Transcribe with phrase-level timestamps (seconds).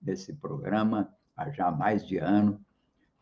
[0.00, 2.60] nesse programa há já mais de ano.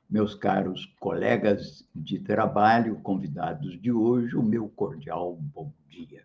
[0.09, 6.25] Meus caros colegas de trabalho, convidados de hoje, o meu cordial bom dia.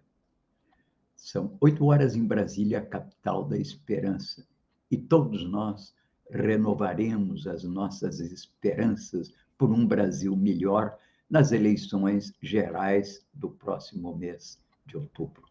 [1.15, 4.45] São oito horas em Brasília, capital da esperança,
[4.89, 5.95] e todos nós
[6.29, 10.97] renovaremos as nossas esperanças por um Brasil melhor
[11.29, 15.43] nas eleições gerais do próximo mês de outubro.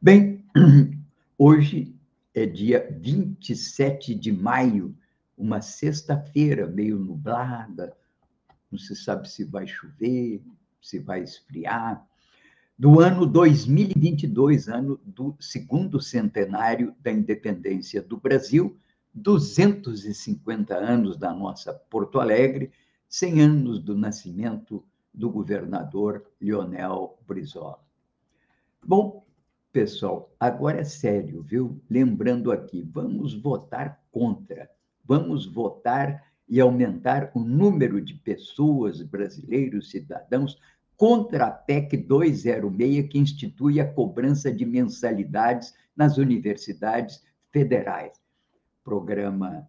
[0.00, 0.44] Bem,
[1.36, 1.97] hoje
[2.38, 4.96] é dia 27 de maio,
[5.36, 7.96] uma sexta-feira meio nublada,
[8.70, 10.42] não se sabe se vai chover,
[10.80, 12.06] se vai esfriar,
[12.78, 18.76] do ano 2022, ano do segundo centenário da independência do Brasil,
[19.12, 22.70] 250 anos da nossa Porto Alegre,
[23.08, 27.80] 100 anos do nascimento do governador Leonel Brizola.
[28.86, 29.26] Bom,
[29.78, 31.80] pessoal, agora é sério, viu?
[31.88, 34.68] Lembrando aqui, vamos votar contra,
[35.04, 40.58] vamos votar e aumentar o número de pessoas, brasileiros, cidadãos,
[40.96, 48.16] contra a PEC 206, que institui a cobrança de mensalidades nas universidades federais.
[48.80, 49.64] O programa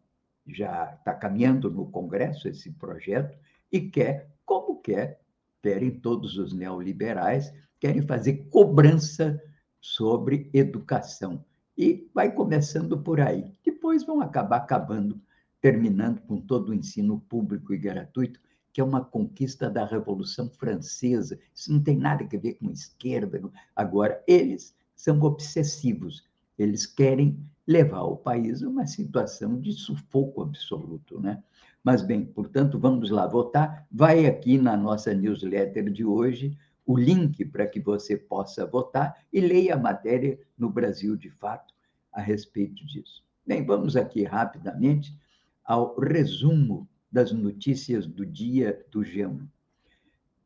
[0.47, 3.37] já está caminhando no Congresso, esse projeto,
[3.71, 5.21] e quer, como quer,
[5.61, 9.39] querem todos os neoliberais, querem fazer cobrança
[9.81, 11.43] sobre educação.
[11.77, 13.53] E vai começando por aí.
[13.63, 15.21] Depois vão acabar acabando,
[15.61, 18.39] terminando com todo o ensino público e gratuito,
[18.73, 21.39] que é uma conquista da Revolução Francesa.
[21.55, 23.41] Isso não tem nada a ver com esquerda.
[23.75, 26.23] Agora, eles são obsessivos.
[26.57, 31.41] Eles querem levar o país a uma situação de sufoco absoluto, né?
[31.83, 33.87] Mas bem, portanto, vamos lá votar.
[33.91, 36.57] Vai aqui na nossa newsletter de hoje
[36.89, 41.71] o link para que você possa votar e leia a matéria no Brasil de Fato
[42.11, 43.23] a respeito disso.
[43.45, 45.15] Bem, vamos aqui rapidamente
[45.63, 49.47] ao resumo das notícias do dia do G1.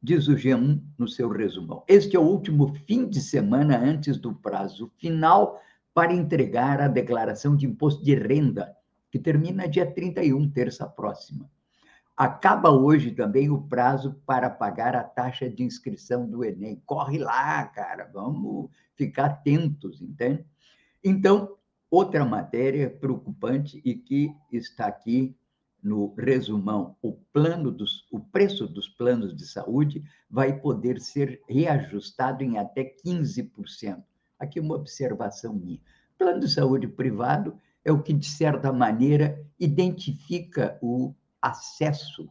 [0.01, 4.35] Diz o G1 no seu resumão: Este é o último fim de semana antes do
[4.35, 5.61] prazo final
[5.93, 8.75] para entregar a declaração de imposto de renda,
[9.09, 11.49] que termina dia 31, terça próxima.
[12.15, 16.81] Acaba hoje também o prazo para pagar a taxa de inscrição do Enem.
[16.85, 20.45] Corre lá, cara, vamos ficar atentos, entende?
[21.03, 21.57] Então,
[21.89, 25.35] outra matéria preocupante e que está aqui
[25.81, 32.43] no resumão, o plano dos, o preço dos planos de saúde vai poder ser reajustado
[32.43, 34.01] em até 15%.
[34.39, 35.81] Aqui uma observação minha.
[36.17, 42.29] Plano de saúde privado é o que, de certa maneira, identifica o acesso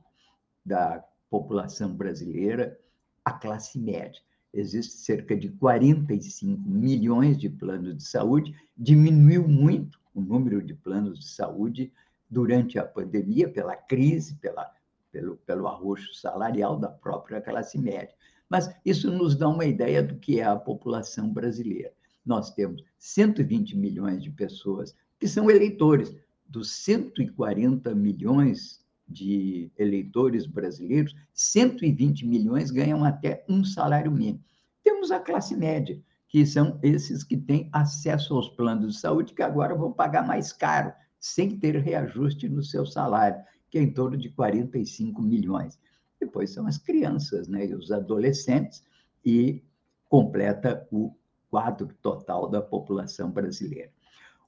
[0.65, 2.79] da população brasileira
[3.23, 4.21] à classe média.
[4.55, 11.19] Existe cerca de 45 milhões de planos de saúde, diminuiu muito o número de planos
[11.19, 11.93] de saúde
[12.29, 14.71] durante a pandemia, pela crise, pela,
[15.11, 18.15] pelo, pelo arroxo salarial da própria classe média.
[18.49, 21.93] Mas isso nos dá uma ideia do que é a população brasileira.
[22.25, 26.15] Nós temos 120 milhões de pessoas que são eleitores.
[26.47, 28.82] Dos 140 milhões
[29.13, 34.43] de eleitores brasileiros, 120 milhões ganham até um salário mínimo.
[34.83, 39.43] Temos a classe média, que são esses que têm acesso aos planos de saúde, que
[39.43, 43.41] agora vão pagar mais caro, sem ter reajuste no seu salário,
[43.71, 45.79] que é em torno de 45 milhões.
[46.19, 48.83] Depois são as crianças né, e os adolescentes,
[49.25, 49.63] e
[50.09, 51.15] completa o
[51.51, 53.91] quadro total da população brasileira.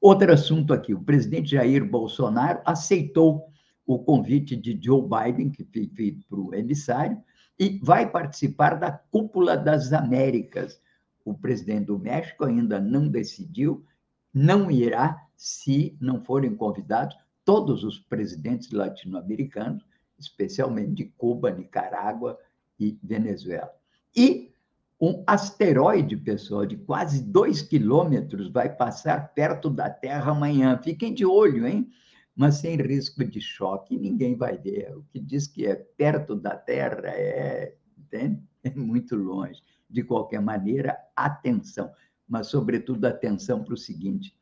[0.01, 3.47] Outro assunto aqui: o presidente Jair Bolsonaro aceitou
[3.87, 7.23] o convite de Joe Biden, que foi feito para o emissário,
[7.59, 10.81] e vai participar da Cúpula das Américas.
[11.25, 13.85] O presidente do México ainda não decidiu,
[14.33, 19.85] não irá se não forem convidados todos os presidentes latino-americanos,
[20.19, 22.39] especialmente de Cuba, Nicarágua
[22.79, 23.71] e Venezuela.
[24.17, 24.53] E
[25.01, 30.79] um asteroide, pessoal, de quase dois quilômetros vai passar perto da Terra amanhã.
[30.83, 31.91] Fiquem de olho, hein?
[32.35, 34.97] Mas sem risco de choque, ninguém vai ver.
[34.97, 38.43] O que diz que é perto da Terra é, entende?
[38.65, 39.63] é muito longe.
[39.89, 41.93] De qualquer maneira, atenção,
[42.27, 44.37] mas, sobretudo, atenção para o seguinte: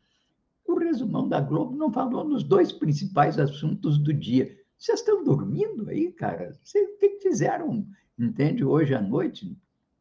[0.67, 4.57] o resumão da Globo não falou nos dois principais assuntos do dia.
[4.79, 6.57] Vocês estão dormindo aí, cara?
[6.63, 7.87] Vocês, o que fizeram,
[8.19, 9.57] entende, hoje à noite?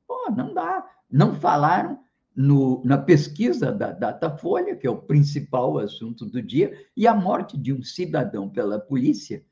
[0.08, 0.88] Pô, não dá.
[1.10, 2.00] Não falaram
[2.36, 7.58] no, na pesquisa da Datafolha, que é o principal assunto do dia, e a morte
[7.58, 9.44] de um cidadão pela polícia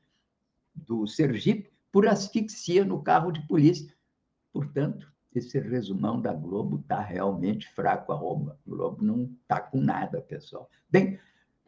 [0.74, 3.92] do Sergipe por asfixia no carro de polícia.
[4.52, 8.12] Portanto, esse resumão da Globo está realmente fraco.
[8.12, 8.16] A
[8.66, 10.68] Globo não está com nada, pessoal.
[10.88, 11.18] Bem,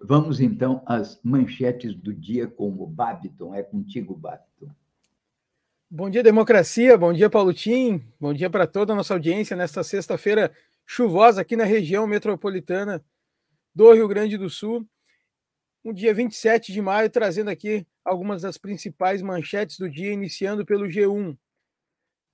[0.00, 3.54] vamos então às manchetes do dia com o Babiton.
[3.54, 4.70] É contigo, Babiton.
[5.88, 6.96] Bom dia, democracia.
[6.96, 8.02] Bom dia, Paulo Tim.
[8.18, 10.50] Bom dia para toda a nossa audiência nesta sexta-feira
[10.92, 13.02] chuvosa aqui na região metropolitana
[13.74, 14.86] do Rio Grande do Sul.
[15.82, 20.86] Um dia 27 de maio, trazendo aqui algumas das principais manchetes do dia, iniciando pelo
[20.86, 21.34] G1.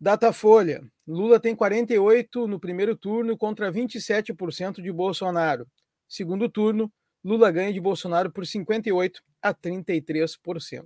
[0.01, 0.85] Datafolha.
[1.07, 5.65] Lula tem 48 no primeiro turno contra 27% de Bolsonaro.
[6.09, 10.85] Segundo turno, Lula ganha de Bolsonaro por 58 a 33%.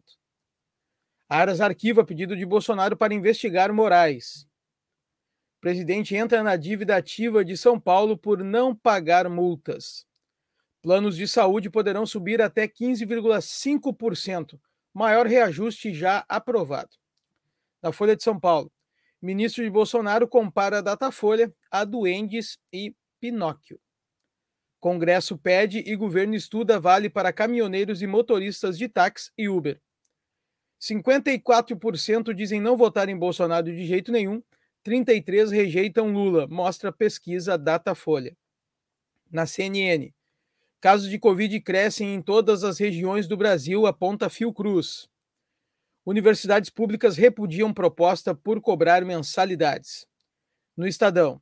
[1.26, 4.46] Aras arquiva pedido de Bolsonaro para investigar Moraes.
[5.62, 10.04] Presidente entra na dívida ativa de São Paulo por não pagar multas.
[10.82, 14.58] Planos de saúde poderão subir até 15,5%,
[14.92, 16.90] maior reajuste já aprovado.
[17.80, 18.72] Na Folha de São Paulo,
[19.22, 23.78] Ministro de Bolsonaro compara a Datafolha a Duendes e Pinóquio.
[24.80, 29.80] Congresso pede e governo estuda vale para caminhoneiros e motoristas de táxi e Uber.
[30.80, 34.42] 54% dizem não votar em Bolsonaro de jeito nenhum,
[34.82, 38.37] 33 rejeitam Lula, mostra pesquisa Datafolha.
[39.31, 40.12] Na CNN,
[40.81, 45.08] casos de Covid crescem em todas as regiões do Brasil, aponta Fiocruz.
[46.05, 50.06] Universidades públicas repudiam proposta por cobrar mensalidades.
[50.76, 51.40] No Estadão,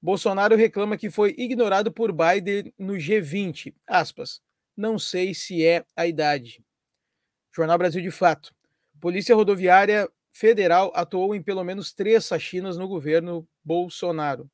[0.00, 3.74] Bolsonaro reclama que foi ignorado por Biden no G20.
[3.86, 4.40] Aspas.
[4.74, 6.64] Não sei se é a idade.
[7.54, 8.54] Jornal Brasil de Fato.
[8.98, 14.50] Polícia Rodoviária Federal atuou em pelo menos três sachinas no governo Bolsonaro.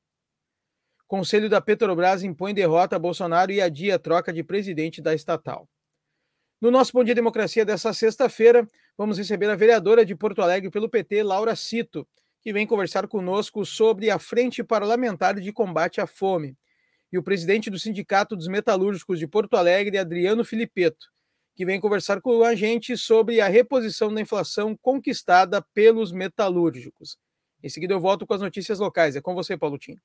[1.06, 5.68] Conselho da Petrobras impõe derrota a Bolsonaro e adia a troca de presidente da estatal.
[6.60, 10.88] No nosso Bom Dia Democracia dessa sexta-feira, vamos receber a vereadora de Porto Alegre pelo
[10.88, 12.08] PT, Laura Cito,
[12.40, 16.56] que vem conversar conosco sobre a Frente Parlamentar de Combate à Fome,
[17.12, 21.06] e o presidente do Sindicato dos Metalúrgicos de Porto Alegre, Adriano Filipeto,
[21.56, 27.18] que vem conversar com a gente sobre a reposição da inflação conquistada pelos metalúrgicos.
[27.62, 29.16] Em seguida, eu volto com as notícias locais.
[29.16, 29.98] É com você, Paulo Tim.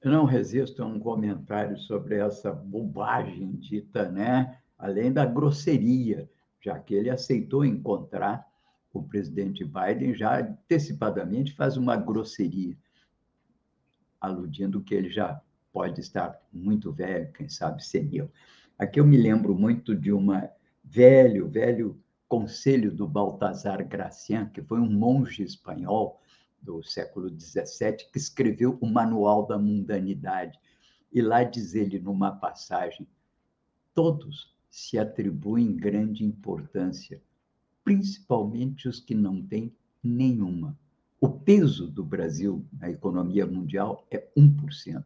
[0.00, 4.58] Eu não resisto a um comentário sobre essa bobagem dita, né?
[4.78, 6.28] além da grosseria,
[6.60, 8.46] já que ele aceitou encontrar
[8.92, 12.74] o presidente Biden já antecipadamente faz uma grosseria,
[14.18, 15.38] aludindo que ele já
[15.70, 18.30] pode estar muito velho, quem sabe senil.
[18.78, 20.50] Aqui eu me lembro muito de uma
[20.84, 26.20] velho, velho conselho do Baltasar Gracian, que foi um monge espanhol
[26.60, 30.58] do século XVII, que escreveu o Manual da Mundanidade.
[31.10, 33.08] E lá diz ele, numa passagem,
[33.94, 37.22] todos se atribuem grande importância,
[37.82, 39.74] principalmente os que não têm
[40.04, 40.78] nenhuma.
[41.18, 45.02] O peso do Brasil na economia mundial é 1%.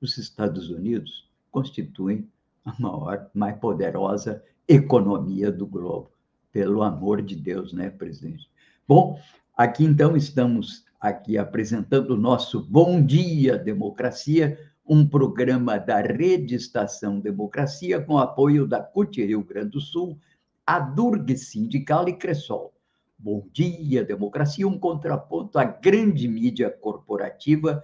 [0.00, 2.28] Os Estados Unidos constituem
[2.64, 6.10] a maior, mais poderosa economia do globo.
[6.52, 8.48] Pelo amor de Deus, né, presidente?
[8.86, 9.18] Bom,
[9.56, 17.18] aqui então estamos aqui apresentando o nosso Bom Dia Democracia, um programa da Rede Estação
[17.18, 20.18] Democracia, com apoio da CUT Rio Grande do Sul,
[20.66, 22.72] a Durg Sindical e Cressol.
[23.18, 27.82] Bom dia, democracia, um contraponto à grande mídia corporativa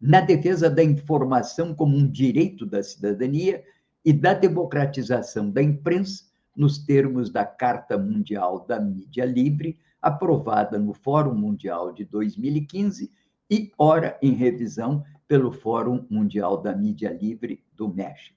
[0.00, 3.62] na defesa da informação como um direito da cidadania
[4.04, 6.24] e da democratização da imprensa
[6.56, 13.12] nos termos da Carta Mundial da Mídia Livre, aprovada no Fórum Mundial de 2015
[13.50, 18.36] e ora em revisão pelo Fórum Mundial da Mídia Livre do México.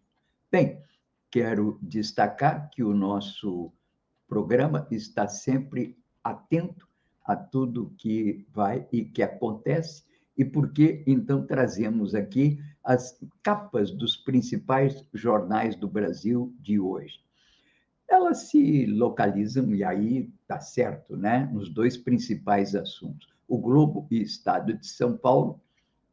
[0.51, 0.81] Bem,
[1.29, 3.71] quero destacar que o nosso
[4.27, 6.87] programa está sempre atento
[7.23, 10.03] a tudo que vai e que acontece,
[10.41, 17.19] e porque então trazemos aqui as capas dos principais jornais do Brasil de hoje.
[18.09, 24.19] Elas se localizam, e aí está certo, né, nos dois principais assuntos: o Globo e
[24.19, 25.61] Estado de São Paulo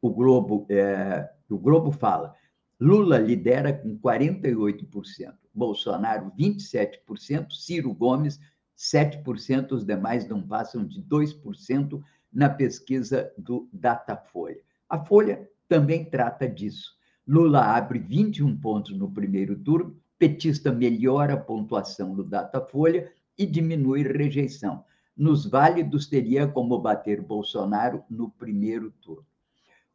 [0.00, 2.35] o Globo, é, o Globo fala,
[2.78, 8.38] Lula lidera com 48%, Bolsonaro 27%, Ciro Gomes
[8.76, 12.00] 7%, os demais não passam de 2%
[12.38, 14.61] na pesquisa do Datafolha.
[14.88, 16.97] A Folha também trata disso.
[17.26, 24.04] Lula abre 21 pontos no primeiro turno, petista melhora a pontuação no Datafolha e diminui
[24.04, 24.85] rejeição.
[25.16, 29.26] Nos válidos, teria como bater Bolsonaro no primeiro turno.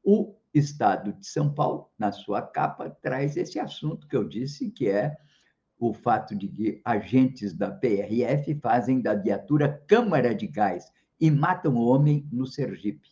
[0.04, 4.90] O Estado de São Paulo, na sua capa, traz esse assunto que eu disse, que
[4.90, 5.16] é
[5.80, 11.76] o fato de que agentes da PRF fazem da viatura câmara de gás e matam
[11.76, 13.10] o homem no Sergipe.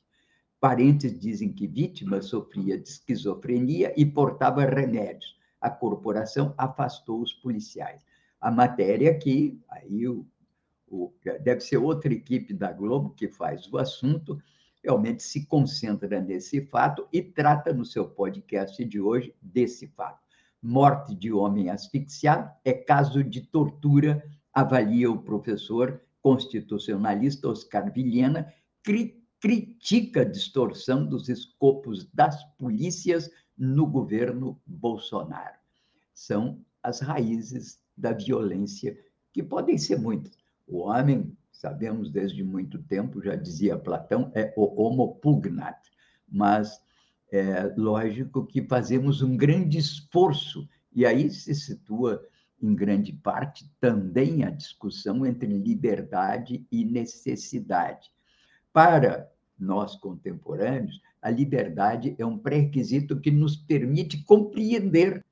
[0.60, 5.36] Parentes dizem que vítima sofria de esquizofrenia e portava remédios.
[5.60, 8.06] A corporação afastou os policiais.
[8.40, 10.26] A matéria aqui, aí o,
[10.88, 11.12] o,
[11.44, 14.40] deve ser outra equipe da Globo que faz o assunto,
[14.84, 20.20] realmente se concentra nesse fato e trata no seu podcast de hoje desse fato.
[20.62, 28.54] Morte de homem asfixiado é caso de tortura, avalia o professor constitucionalista Oscar Vilhena,
[29.40, 35.58] critica a distorção dos escopos das polícias no governo Bolsonaro.
[36.14, 38.98] São as raízes da violência,
[39.34, 40.38] que podem ser muitas.
[40.68, 45.78] O homem, sabemos desde muito tempo, já dizia Platão, é o homo pugnat,
[46.28, 46.82] mas
[47.32, 52.22] é lógico que fazemos um grande esforço, e aí se situa
[52.62, 58.12] em grande parte também a discussão entre liberdade e necessidade.
[58.72, 65.24] Para nós contemporâneos, a liberdade é um pré-requisito que nos permite compreender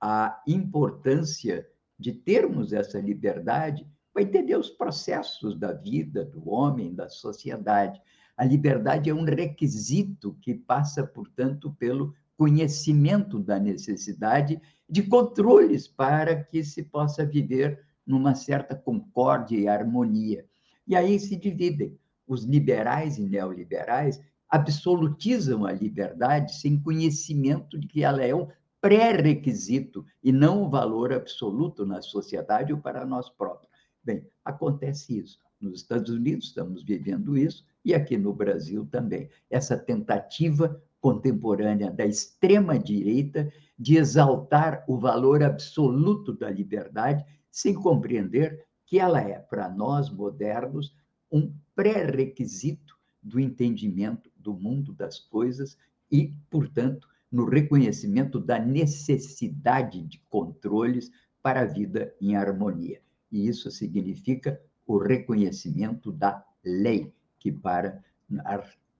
[0.00, 1.66] a importância
[1.98, 8.00] de termos essa liberdade para entender os processos da vida, do homem, da sociedade.
[8.36, 16.42] A liberdade é um requisito que passa, portanto, pelo conhecimento da necessidade de controles para
[16.44, 20.44] que se possa viver numa certa concórdia e harmonia.
[20.86, 28.04] E aí se dividem os liberais e neoliberais absolutizam a liberdade sem conhecimento de que
[28.04, 28.48] ela é um
[28.80, 33.72] pré-requisito e não um valor absoluto na sociedade ou para nós próprios.
[34.02, 35.38] Bem, acontece isso.
[35.58, 39.30] Nos Estados Unidos estamos vivendo isso e aqui no Brasil também.
[39.48, 48.98] Essa tentativa contemporânea da extrema-direita de exaltar o valor absoluto da liberdade sem compreender que
[48.98, 50.96] ela é, para nós modernos,
[51.30, 55.76] um pré-requisito do entendimento do mundo das coisas
[56.10, 61.10] e, portanto, no reconhecimento da necessidade de controles
[61.42, 63.02] para a vida em harmonia.
[63.30, 68.02] E isso significa o reconhecimento da lei, que para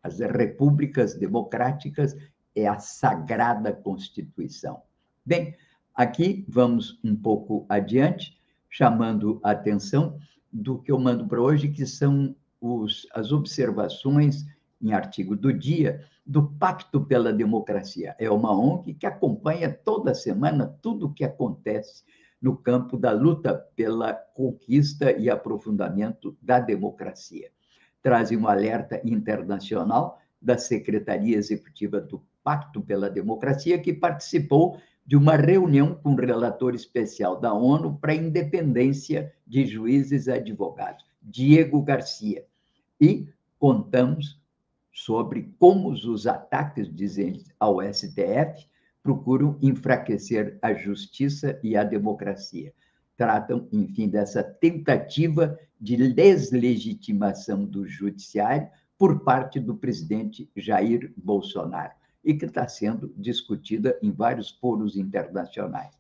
[0.04, 2.14] as repúblicas democráticas
[2.54, 4.82] é a sagrada Constituição.
[5.24, 5.56] Bem,
[5.94, 10.18] aqui vamos um pouco adiante, chamando a atenção
[10.52, 14.44] do que eu mando para hoje, que são os, as observações
[14.80, 18.14] em artigo do dia do Pacto pela Democracia.
[18.18, 22.04] É uma ONG que acompanha toda semana tudo o que acontece
[22.40, 27.50] no campo da luta pela conquista e aprofundamento da democracia.
[28.04, 35.36] Trazem um alerta internacional da Secretaria Executiva do Pacto pela Democracia, que participou de uma
[35.36, 41.80] reunião com o relator especial da ONU para a independência de juízes e advogados, Diego
[41.80, 42.44] Garcia.
[43.00, 43.26] E
[43.58, 44.38] contamos
[44.92, 48.68] sobre como os ataques, dizem ao STF,
[49.02, 52.74] procuram enfraquecer a justiça e a democracia.
[53.16, 58.68] Tratam, enfim, dessa tentativa de deslegitimação do judiciário
[58.98, 61.92] por parte do presidente Jair Bolsonaro
[62.24, 65.94] e que está sendo discutida em vários foros internacionais.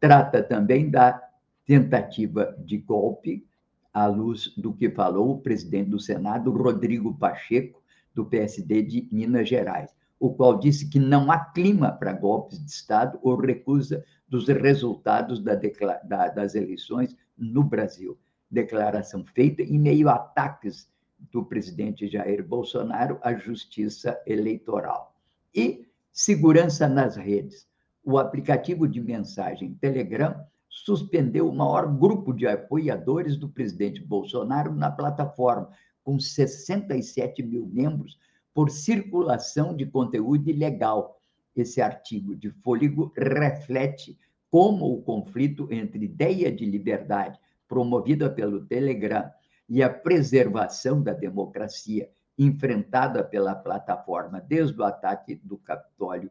[0.00, 1.22] Trata também da
[1.64, 3.46] tentativa de golpe,
[3.92, 7.82] à luz do que falou o presidente do Senado, Rodrigo Pacheco,
[8.14, 12.70] do PSD de Minas Gerais, o qual disse que não há clima para golpes de
[12.70, 18.18] Estado ou recusa dos resultados da da, das eleições no Brasil.
[18.50, 20.90] Declaração feita em meio a ataques
[21.32, 25.14] do presidente Jair Bolsonaro à justiça eleitoral.
[25.54, 27.66] E segurança nas redes.
[28.04, 34.90] O aplicativo de mensagem Telegram suspendeu o maior grupo de apoiadores do presidente Bolsonaro na
[34.90, 35.70] plataforma,
[36.04, 38.18] com 67 mil membros,
[38.54, 41.17] por circulação de conteúdo ilegal.
[41.60, 44.16] Esse artigo de Fôlego reflete
[44.48, 49.28] como o conflito entre ideia de liberdade promovida pelo Telegram
[49.68, 56.30] e a preservação da democracia enfrentada pela plataforma desde o ataque do Capitólio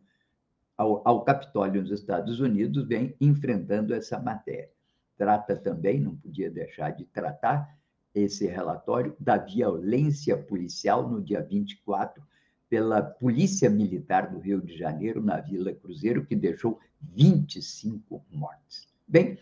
[0.77, 4.69] ao, ao Capitólio nos Estados Unidos, vem enfrentando essa matéria.
[5.17, 7.75] Trata também, não podia deixar de tratar,
[8.15, 12.23] esse relatório da violência policial no dia 24,
[12.69, 18.87] pela Polícia Militar do Rio de Janeiro, na Vila Cruzeiro, que deixou 25 mortes.
[19.07, 19.37] Bem,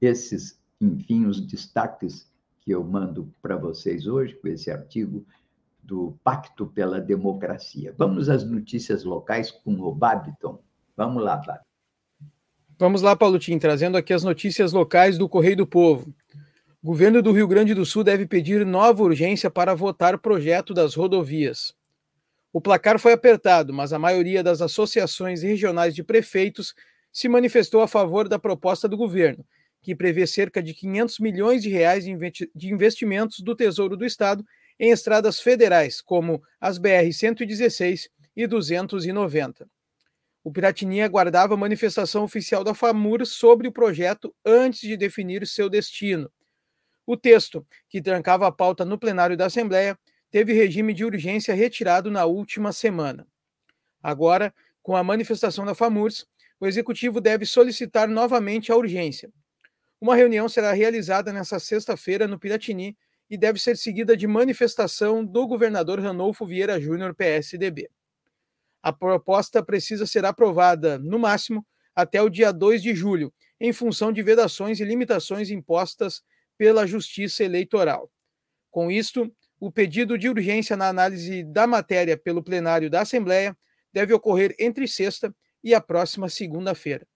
[0.00, 5.26] esses, enfim, os destaques que eu mando para vocês hoje, com esse artigo
[5.82, 7.94] do Pacto pela Democracia.
[7.98, 10.58] Vamos às notícias locais com o Babiton.
[10.96, 11.64] Vamos lá, Babiton.
[12.78, 16.12] Vamos lá, Paulotinho, trazendo aqui as notícias locais do Correio do Povo.
[16.82, 20.94] O governo do Rio Grande do Sul deve pedir nova urgência para votar projeto das
[20.94, 21.74] rodovias.
[22.52, 26.74] O placar foi apertado, mas a maioria das associações regionais de prefeitos
[27.10, 29.44] se manifestou a favor da proposta do governo,
[29.80, 34.44] que prevê cerca de 500 milhões de reais de investimentos do Tesouro do Estado
[34.78, 39.68] em estradas federais, como as BR 116 e 290.
[40.44, 45.70] O Piratini aguardava a manifestação oficial da FAMUR sobre o projeto antes de definir seu
[45.70, 46.30] destino.
[47.06, 49.98] O texto, que trancava a pauta no plenário da Assembleia,
[50.32, 53.28] teve regime de urgência retirado na última semana.
[54.02, 56.26] Agora, com a manifestação da FAMURS,
[56.58, 59.30] o executivo deve solicitar novamente a urgência.
[60.00, 62.96] Uma reunião será realizada nesta sexta-feira no Piratini
[63.28, 67.90] e deve ser seguida de manifestação do governador Ranolfo Vieira Júnior, PSDB.
[68.82, 74.10] A proposta precisa ser aprovada, no máximo, até o dia 2 de julho, em função
[74.10, 76.22] de vedações e limitações impostas
[76.56, 78.10] pela Justiça Eleitoral.
[78.70, 79.30] Com isto,
[79.62, 83.56] o pedido de urgência na análise da matéria pelo plenário da Assembleia
[83.92, 87.06] deve ocorrer entre sexta e a próxima segunda-feira.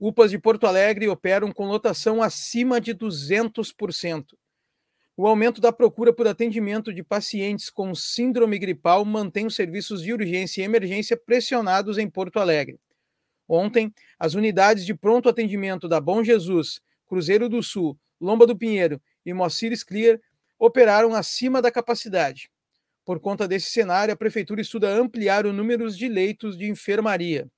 [0.00, 4.28] UPAs de Porto Alegre operam com lotação acima de 200%.
[5.14, 10.14] O aumento da procura por atendimento de pacientes com síndrome gripal mantém os serviços de
[10.14, 12.80] urgência e emergência pressionados em Porto Alegre.
[13.46, 19.00] Ontem, as unidades de pronto atendimento da Bom Jesus, Cruzeiro do Sul, Lomba do Pinheiro
[19.26, 20.18] e Mocires Clear
[20.58, 22.50] operaram acima da capacidade.
[23.04, 27.48] Por conta desse cenário, a Prefeitura estuda ampliar o número de leitos de enfermaria.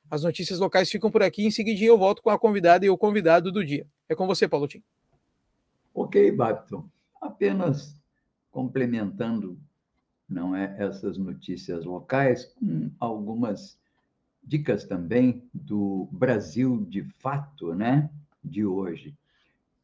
[0.08, 1.44] As notícias locais ficam por aqui.
[1.44, 3.88] Em seguidinho eu volto com a convidada e o convidado do dia.
[4.08, 4.84] É com você, Paulo Tim.
[5.92, 6.88] Ok, Babton.
[7.20, 7.96] Apenas
[8.52, 9.58] complementando
[10.28, 13.78] não é essas notícias locais, com algumas
[14.42, 18.10] dicas também do Brasil de fato, né,
[18.42, 19.16] de hoje.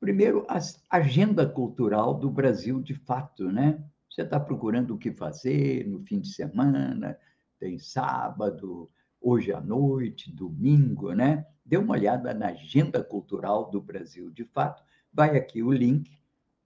[0.00, 0.59] Primeiro, a
[0.90, 3.81] agenda cultural do Brasil de fato, né?
[4.11, 7.16] Você está procurando o que fazer no fim de semana,
[7.59, 11.46] tem sábado, hoje à noite, domingo, né?
[11.64, 14.83] Dê uma olhada na agenda cultural do Brasil de fato.
[15.12, 16.11] Vai aqui o link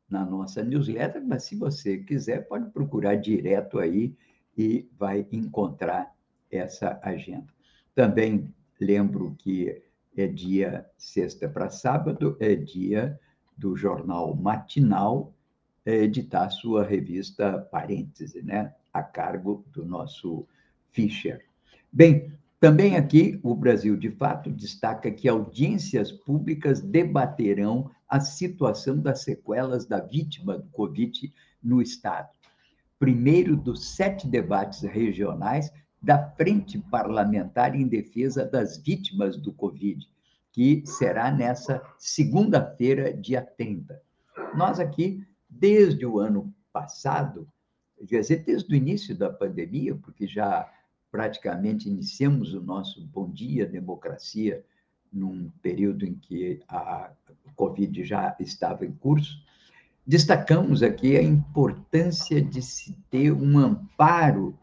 [0.08, 4.14] na nossa newsletter, mas se você quiser, pode procurar direto aí
[4.56, 6.14] e vai encontrar
[6.50, 7.46] essa agenda.
[7.94, 9.82] Também lembro que
[10.16, 13.18] é dia sexta para sábado, é dia
[13.56, 15.34] do jornal matinal
[15.84, 18.74] é, editar sua revista Parêntese, né?
[18.92, 20.46] a cargo do nosso
[20.90, 21.44] Fischer.
[21.92, 29.22] Bem, também aqui, o Brasil de Fato destaca que audiências públicas debaterão a situação das
[29.22, 32.28] sequelas da vítima do Covid no Estado.
[32.98, 40.08] Primeiro dos sete debates regionais da Frente Parlamentar em Defesa das Vítimas do Covid,
[40.52, 44.00] que será nessa segunda-feira, dia 30.
[44.54, 47.48] Nós aqui, desde o ano passado,
[48.08, 50.70] quer dizer, desde o início da pandemia, porque já
[51.10, 54.64] praticamente iniciamos o nosso Bom Dia Democracia
[55.12, 57.10] num período em que a
[57.54, 59.38] Covid já estava em curso,
[60.06, 64.58] destacamos aqui a importância de se ter um amparo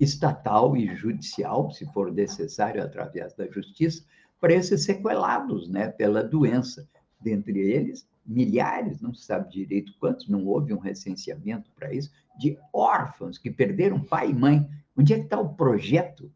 [0.00, 4.04] estatal e judicial, se for necessário, através da justiça,
[4.40, 6.88] para esses sequelados né, pela doença.
[7.20, 12.56] Dentre eles, milhares, não se sabe direito quantos, não houve um recenseamento para isso, de
[12.72, 16.28] órfãos que perderam pai e mãe Onde é que está o projeto?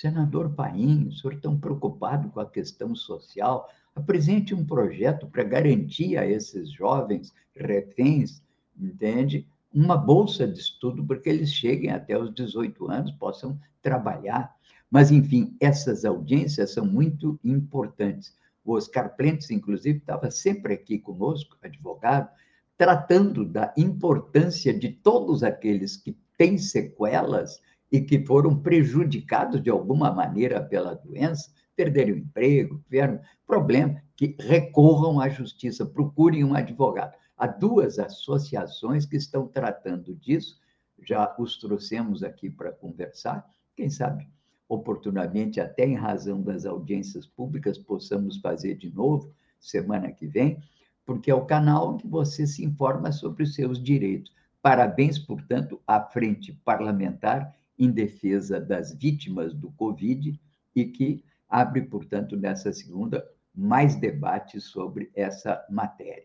[0.00, 6.16] Senador Paim, o senhor tão preocupado com a questão social, apresente um projeto para garantir
[6.16, 8.40] a esses jovens reféns,
[8.78, 9.44] entende?
[9.74, 14.54] Uma bolsa de estudo para que eles cheguem até os 18 anos, possam trabalhar.
[14.88, 18.36] Mas, enfim, essas audiências são muito importantes.
[18.64, 22.30] o Oscar Plentes, inclusive, estava sempre aqui conosco, advogado,
[22.76, 30.12] tratando da importância de todos aqueles que têm sequelas e que foram prejudicados de alguma
[30.12, 37.14] maneira pela doença, perderam o emprego, tiveram problema, que recorram à justiça, procurem um advogado.
[37.36, 40.58] Há duas associações que estão tratando disso,
[41.02, 43.46] já os trouxemos aqui para conversar,
[43.76, 44.28] quem sabe
[44.68, 50.62] oportunamente, até em razão das audiências públicas, possamos fazer de novo semana que vem,
[51.06, 54.32] porque é o canal onde você se informa sobre os seus direitos.
[54.60, 60.38] Parabéns, portanto, à Frente Parlamentar em defesa das vítimas do Covid
[60.74, 66.24] e que abre, portanto, nessa segunda, mais debates sobre essa matéria.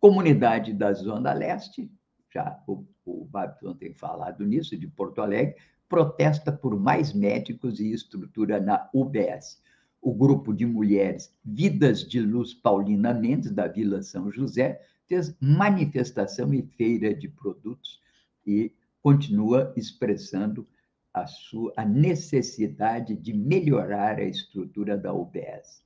[0.00, 1.90] Comunidade da Zona Leste,
[2.32, 5.56] já o, o Babiton tem falado nisso, de Porto Alegre,
[5.88, 9.62] protesta por mais médicos e estrutura na UBS.
[10.00, 16.52] O grupo de mulheres Vidas de Luz Paulina Mendes, da Vila São José, fez manifestação
[16.52, 18.00] e feira de produtos
[18.46, 18.72] e
[19.02, 20.66] continua expressando
[21.12, 25.82] a sua a necessidade de melhorar a estrutura da UBS.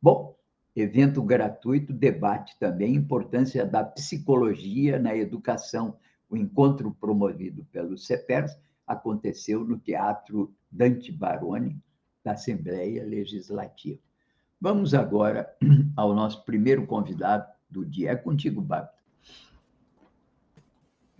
[0.00, 0.36] Bom,
[0.74, 5.96] evento gratuito debate também a importância da psicologia na educação.
[6.28, 8.56] O encontro promovido pelo CEPERS
[8.86, 11.80] aconteceu no Teatro Dante Baroni,
[12.24, 14.00] da Assembleia Legislativa.
[14.60, 15.52] Vamos agora
[15.96, 18.12] ao nosso primeiro convidado do dia.
[18.12, 19.01] É contigo, Babto.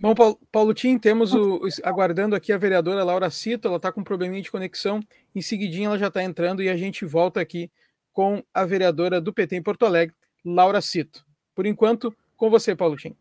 [0.03, 4.01] Bom, Paulo, Paulo Tim, temos o, aguardando aqui a vereadora Laura Cito, ela está com
[4.01, 4.99] um probleminha de conexão,
[5.33, 7.71] em seguidinho ela já está entrando e a gente volta aqui
[8.13, 10.13] com a vereadora do PT em Porto Alegre,
[10.45, 11.25] Laura Cito.
[11.55, 13.15] Por enquanto, com você, Paulo Tim.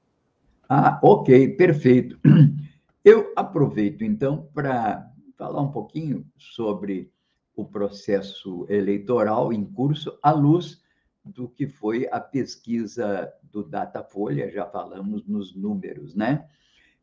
[0.68, 2.20] Ah, ok, perfeito.
[3.06, 7.12] Eu aproveito, então, para falar um pouquinho sobre
[7.56, 10.82] o processo eleitoral em curso à luz
[11.24, 16.48] do que foi a pesquisa do Datafolha, já falamos nos números, né?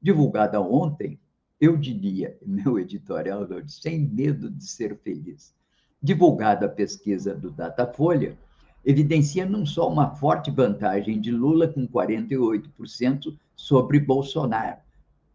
[0.01, 1.19] Divulgada ontem,
[1.61, 5.55] eu diria, meu editorial, sem medo de ser feliz.
[6.01, 8.39] Divulgada a pesquisa do Datafolha,
[8.85, 14.79] evidencia não só uma forte vantagem de Lula, com 48%, sobre Bolsonaro,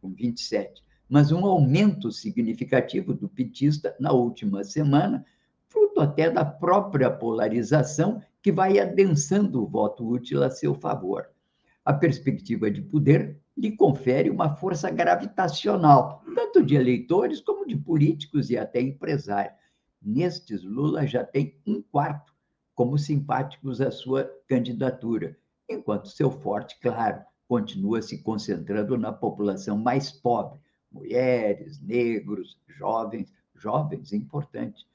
[0.02, 5.26] com 27%, mas um aumento significativo do petista na última semana,
[5.68, 11.28] fruto até da própria polarização que vai adensando o voto útil a seu favor.
[11.84, 18.50] A perspectiva de poder lhe confere uma força gravitacional, tanto de eleitores como de políticos
[18.50, 19.56] e até empresários.
[20.02, 22.34] Nestes, Lula já tem um quarto
[22.76, 25.38] como simpáticos à sua candidatura,
[25.70, 30.60] enquanto seu forte, claro, continua se concentrando na população mais pobre,
[30.92, 34.86] mulheres, negros, jovens, jovens, importante.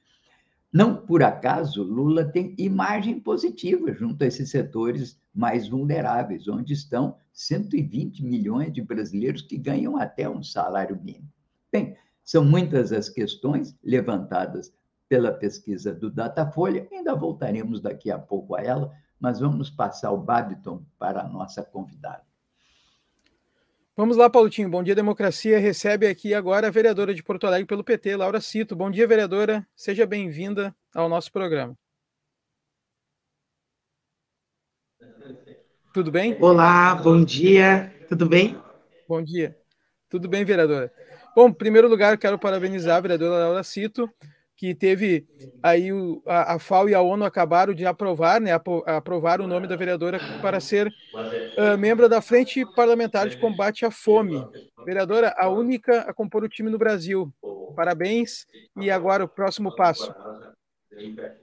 [0.71, 7.15] Não por acaso, Lula tem imagem positiva junto a esses setores mais vulneráveis, onde estão
[7.39, 11.31] 120 milhões de brasileiros que ganham até um salário mínimo.
[11.71, 14.73] Bem, são muitas as questões levantadas
[15.07, 20.17] pela pesquisa do Datafolha, ainda voltaremos daqui a pouco a ela, mas vamos passar o
[20.17, 22.23] Babiton para a nossa convidada.
[23.95, 24.69] Vamos lá, Paulinho.
[24.69, 25.59] Bom dia, democracia.
[25.59, 28.75] Recebe aqui agora a vereadora de Porto Alegre pelo PT, Laura Cito.
[28.75, 29.65] Bom dia, vereadora.
[29.75, 31.75] Seja bem-vinda ao nosso programa.
[35.91, 36.37] Tudo bem?
[36.39, 37.91] Olá, bom dia.
[38.07, 38.55] Tudo bem?
[39.07, 39.57] Bom dia.
[40.07, 40.91] Tudo bem, vereadora?
[41.35, 44.07] Bom, em primeiro lugar, quero parabenizar a vereadora Laura Cito,
[44.55, 45.27] que teve
[45.63, 48.51] aí o, a, a, FAO e a ONU acabaram de aprovar, né,
[48.85, 50.93] aprovar o nome da vereadora para ser
[51.57, 54.47] uh, membro da Frente Parlamentar de Combate à Fome.
[54.85, 57.33] Vereadora, a única a compor o time no Brasil.
[57.75, 58.45] Parabéns.
[58.79, 60.13] E agora o próximo passo.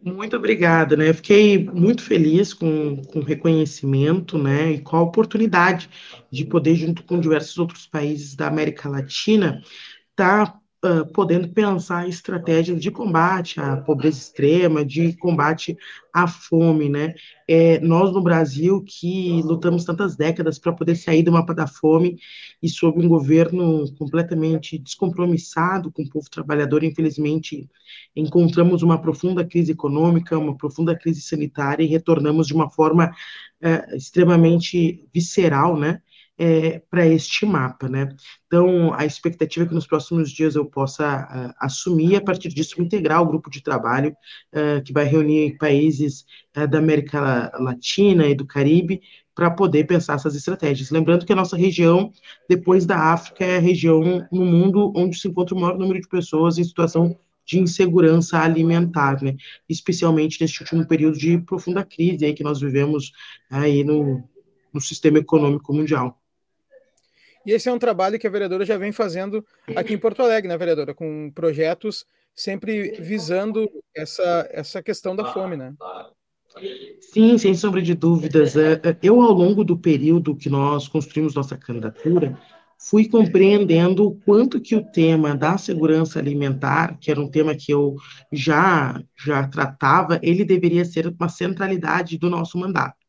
[0.02, 1.12] Muito obrigada, né?
[1.12, 4.72] Fiquei muito feliz com, com o reconhecimento, né?
[4.72, 5.88] E com a oportunidade
[6.30, 9.62] de poder, junto com diversos outros países da América Latina,
[10.10, 10.60] estar tá
[11.12, 15.76] podendo pensar estratégias de combate à pobreza extrema, de combate
[16.12, 17.14] à fome, né?
[17.46, 22.18] É, nós no Brasil que lutamos tantas décadas para poder sair do mapa da fome
[22.62, 27.68] e sob um governo completamente descompromissado com o povo trabalhador, infelizmente
[28.14, 33.12] encontramos uma profunda crise econômica, uma profunda crise sanitária e retornamos de uma forma
[33.60, 36.00] é, extremamente visceral, né?
[36.38, 38.08] É, para este mapa, né?
[38.46, 42.80] Então, a expectativa é que nos próximos dias eu possa uh, assumir, a partir disso,
[42.80, 44.14] integrar o grupo de trabalho
[44.52, 49.00] uh, que vai reunir países uh, da América Latina e do Caribe
[49.34, 50.90] para poder pensar essas estratégias.
[50.90, 52.10] Lembrando que a nossa região,
[52.48, 56.08] depois da África, é a região no mundo onde se encontra o maior número de
[56.08, 59.36] pessoas em situação de insegurança alimentar, né?
[59.68, 63.12] especialmente neste último período de profunda crise aí que nós vivemos
[63.48, 64.24] aí no,
[64.72, 66.20] no sistema econômico mundial.
[67.46, 70.48] E esse é um trabalho que a vereadora já vem fazendo aqui em Porto Alegre,
[70.48, 70.92] né, vereadora?
[70.92, 72.04] Com projetos
[72.34, 75.72] sempre visando essa, essa questão da fome, né?
[77.00, 78.56] Sim, sem sombra de dúvidas.
[78.56, 82.36] É, é, eu, ao longo do período que nós construímos nossa candidatura,
[82.78, 87.72] fui compreendendo o quanto que o tema da segurança alimentar, que era um tema que
[87.72, 87.94] eu
[88.32, 93.05] já já tratava, ele deveria ser uma centralidade do nosso mandato.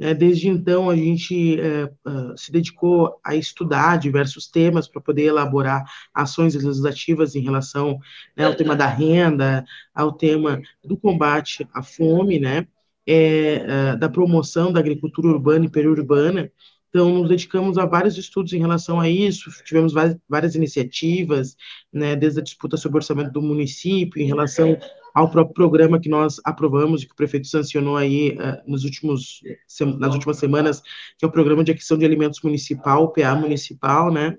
[0.00, 1.90] É, desde então, a gente é,
[2.36, 5.84] se dedicou a estudar diversos temas para poder elaborar
[6.14, 7.98] ações legislativas em relação
[8.36, 12.66] né, ao tema da renda, ao tema do combate à fome, né,
[13.06, 16.50] é, da promoção da agricultura urbana e periurbana,
[16.88, 21.54] então, nos dedicamos a vários estudos em relação a isso, tivemos várias, várias iniciativas,
[21.92, 24.76] né, desde a disputa sobre o orçamento do município, em relação
[25.18, 29.40] ao próprio programa que nós aprovamos e que o prefeito sancionou aí uh, nos últimos,
[29.98, 30.80] nas últimas semanas,
[31.18, 34.38] que é o Programa de Aquisição de Alimentos Municipal, o PA Municipal, né,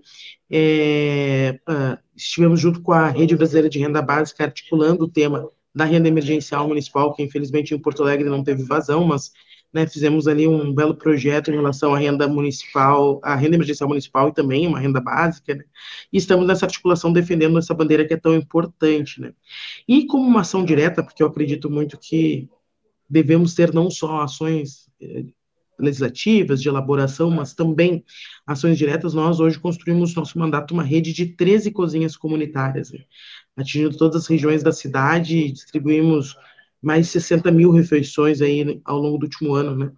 [0.50, 5.84] é, uh, estivemos junto com a Rede Brasileira de Renda Básica articulando o tema da
[5.84, 9.32] renda emergencial municipal, que infelizmente em Porto Alegre não teve vazão, mas
[9.74, 14.30] né, fizemos ali um belo projeto em relação à renda municipal, à renda emergencial municipal
[14.30, 15.64] e também uma renda básica, né,
[16.12, 19.34] e estamos nessa articulação defendendo essa bandeira que é tão importante, né.
[19.88, 22.50] E como uma ação direta, porque eu acredito muito que
[23.10, 25.26] devemos ter não só ações eh,
[25.80, 28.04] legislativas, de elaboração, mas também
[28.46, 33.00] ações diretas, nós hoje construímos nosso mandato uma rede de 13 cozinhas comunitárias, né,
[33.56, 36.36] atingindo todas as regiões da cidade, distribuímos
[36.82, 39.92] mais de 60 mil refeições aí ao longo do último ano, né?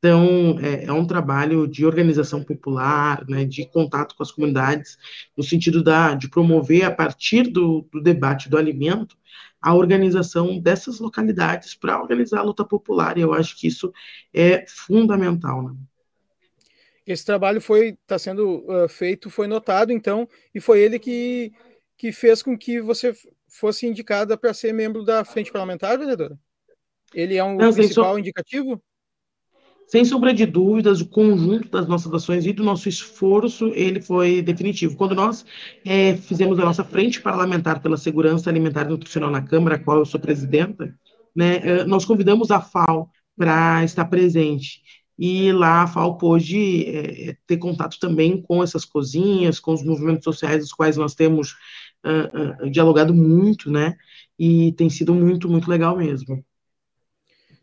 [0.00, 4.96] Então, é, é, um trabalho de organização popular, né, de contato com as comunidades,
[5.36, 9.14] no sentido da, de promover, a partir do, do debate do alimento,
[9.60, 13.92] a organização dessas localidades para organizar a luta popular, e eu acho que isso
[14.32, 15.62] é fundamental.
[15.64, 15.74] Né?
[17.06, 21.52] Esse trabalho foi está sendo uh, feito, foi notado, então, e foi ele que,
[21.98, 23.14] que fez com que você
[23.50, 26.38] fosse indicada para ser membro da frente parlamentar, vereadora?
[27.12, 28.18] Ele é um Não, principal so...
[28.18, 28.82] indicativo?
[29.90, 34.40] Sem sombra de dúvidas, o conjunto das nossas ações e do nosso esforço, ele foi
[34.40, 34.96] definitivo.
[34.96, 35.44] Quando nós
[35.84, 39.98] é, fizemos a nossa frente parlamentar pela segurança alimentar e nutricional na Câmara, a qual
[39.98, 40.94] eu sou presidenta,
[41.34, 44.80] né, é, nós convidamos a FAO para estar presente.
[45.18, 50.22] E lá a FAO pôde é, ter contato também com essas cozinhas, com os movimentos
[50.22, 51.56] sociais, os quais nós temos
[52.04, 53.96] uh, uh, dialogado muito, né?
[54.38, 56.44] E tem sido muito, muito legal mesmo.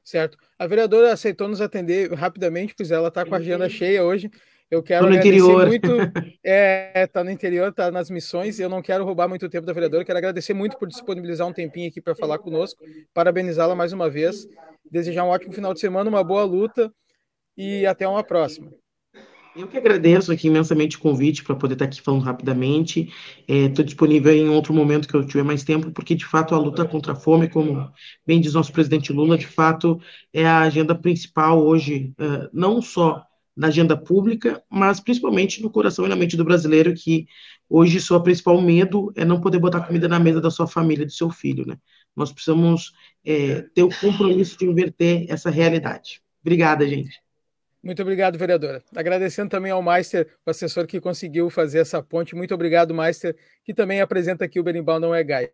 [0.04, 0.38] Certo.
[0.58, 4.32] A vereadora aceitou nos atender rapidamente, pois ela está com a agenda cheia hoje.
[4.70, 5.68] Eu quero no agradecer interior.
[5.68, 5.88] muito.
[6.50, 8.58] É, tá no interior, tá nas missões.
[8.58, 10.06] Eu não quero roubar muito tempo da vereadora.
[10.06, 12.82] Quero agradecer muito por disponibilizar um tempinho aqui para falar conosco.
[13.14, 14.48] Parabenizá-la mais uma vez.
[14.90, 16.90] Desejar um ótimo final de semana, uma boa luta
[17.58, 18.72] e até uma próxima.
[19.58, 23.12] Eu que agradeço aqui imensamente o convite para poder estar aqui falando rapidamente.
[23.48, 26.60] Estou é, disponível em outro momento que eu tiver mais tempo, porque de fato a
[26.60, 27.92] luta contra a fome, como
[28.26, 30.00] bem diz nosso presidente Lula, de fato
[30.32, 33.24] é a agenda principal hoje, uh, não só
[33.56, 37.26] na agenda pública, mas principalmente no coração e na mente do brasileiro, que
[37.68, 41.12] hoje seu principal medo é não poder botar comida na mesa da sua família, do
[41.12, 41.66] seu filho.
[41.66, 41.80] Né?
[42.16, 42.94] Nós precisamos
[43.26, 46.22] é, ter o compromisso de inverter essa realidade.
[46.44, 47.27] Obrigada, gente.
[47.88, 48.84] Muito obrigado, vereadora.
[48.94, 52.36] Agradecendo também ao Meister, o assessor que conseguiu fazer essa ponte.
[52.36, 55.54] Muito obrigado, Meister, que também apresenta aqui o Berimbau Não é Gaia.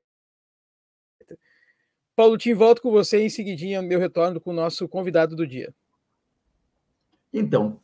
[2.16, 5.72] Paulo Tim, volto com você em seguidinha, meu retorno com o nosso convidado do dia.
[7.32, 7.80] Então,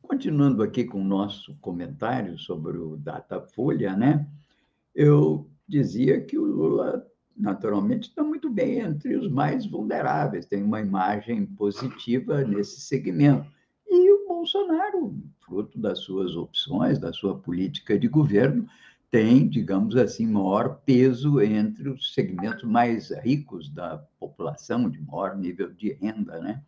[0.00, 4.26] continuando aqui com o nosso comentário sobre o Datafolha, né?
[4.94, 10.80] Eu dizia que o Lula, naturalmente, está muito bem entre os mais vulneráveis, tem uma
[10.80, 13.52] imagem positiva nesse segmento.
[14.44, 18.68] Bolsonaro, fruto das suas opções, da sua política de governo,
[19.10, 25.72] tem, digamos assim, maior peso entre os segmentos mais ricos da população, de maior nível
[25.72, 26.38] de renda.
[26.40, 26.62] Né?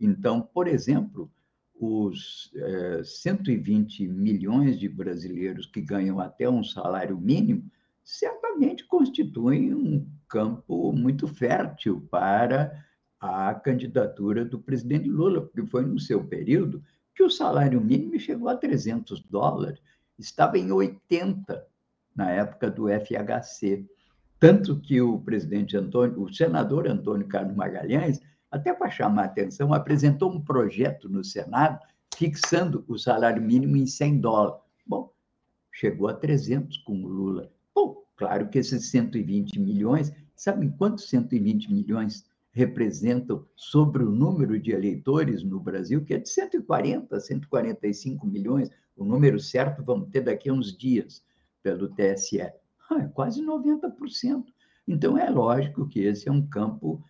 [0.00, 1.30] Então, por exemplo,
[1.78, 7.70] os é, 120 milhões de brasileiros que ganham até um salário mínimo
[8.02, 12.82] certamente constituem um campo muito fértil para
[13.20, 16.82] a candidatura do presidente Lula, porque foi no seu período
[17.20, 19.78] que o salário mínimo chegou a 300 dólares,
[20.18, 21.66] estava em 80
[22.16, 23.84] na época do FHC.
[24.38, 29.74] Tanto que o presidente Antônio, o senador Antônio Carlos Magalhães, até para chamar a atenção,
[29.74, 31.78] apresentou um projeto no Senado
[32.16, 34.62] fixando o salário mínimo em 100 dólares.
[34.86, 35.12] Bom,
[35.70, 37.52] chegou a 300 com o Lula.
[37.74, 44.72] Bom, Claro que esses 120 milhões, sabem quantos 120 milhões representam sobre o número de
[44.72, 48.70] eleitores no Brasil, que é de 140, 145 milhões.
[48.96, 51.24] O número certo vamos ter daqui a uns dias
[51.62, 52.40] pelo TSE.
[52.90, 54.44] Ah, é quase 90%.
[54.86, 57.02] Então, é lógico que esse é um campo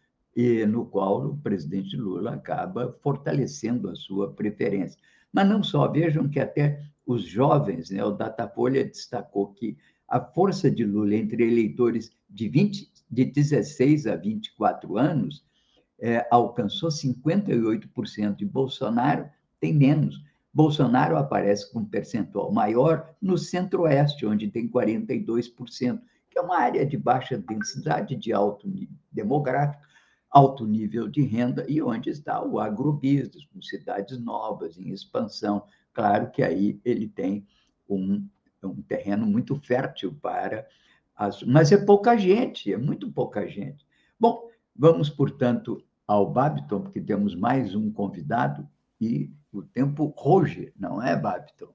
[0.69, 4.99] no qual o presidente Lula acaba fortalecendo a sua preferência.
[5.33, 9.77] Mas não só, vejam que até os jovens, né, o Datafolha destacou que
[10.11, 15.45] a força de Lula entre eleitores de 20, de 16 a 24 anos
[16.01, 20.21] é, alcançou 58% e Bolsonaro tem menos.
[20.53, 26.85] Bolsonaro aparece com um percentual maior no centro-oeste, onde tem 42%, que é uma área
[26.85, 29.83] de baixa densidade, de alto nível demográfico,
[30.29, 35.65] alto nível de renda, e onde está o agrobusiness, com cidades novas, em expansão.
[35.93, 37.47] Claro que aí ele tem
[37.89, 38.27] um,
[38.67, 40.67] um terreno muito fértil para
[41.17, 41.43] as...
[41.43, 43.87] Mas é pouca gente, é muito pouca gente.
[44.19, 48.69] Bom, vamos, portanto, ao Babiton, porque temos mais um convidado
[49.01, 51.73] e o tempo roge, não é, Babiton?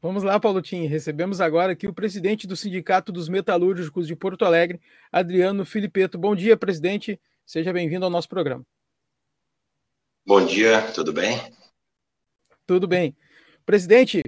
[0.00, 0.84] Vamos lá, Paulo Tim.
[0.84, 4.78] Recebemos agora aqui o presidente do Sindicato dos Metalúrgicos de Porto Alegre,
[5.10, 6.18] Adriano Filipeto.
[6.18, 7.18] Bom dia, presidente.
[7.46, 8.66] Seja bem-vindo ao nosso programa.
[10.26, 11.38] Bom dia, tudo bem?
[12.66, 13.16] Tudo bem.
[13.64, 14.22] Presidente,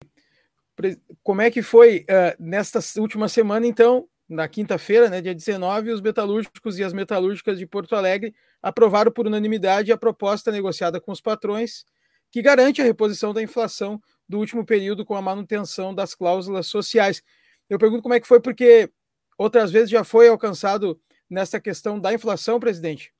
[1.23, 6.01] como é que foi uh, nesta última semana, então, na quinta-feira, né, dia 19, os
[6.01, 11.21] metalúrgicos e as metalúrgicas de Porto Alegre aprovaram por unanimidade a proposta negociada com os
[11.21, 11.85] patrões,
[12.31, 17.23] que garante a reposição da inflação do último período com a manutenção das cláusulas sociais.
[17.71, 18.91] Eu pergunto como é que foi, porque
[19.39, 23.12] outras vezes já foi alcançado nessa questão da inflação, presidente?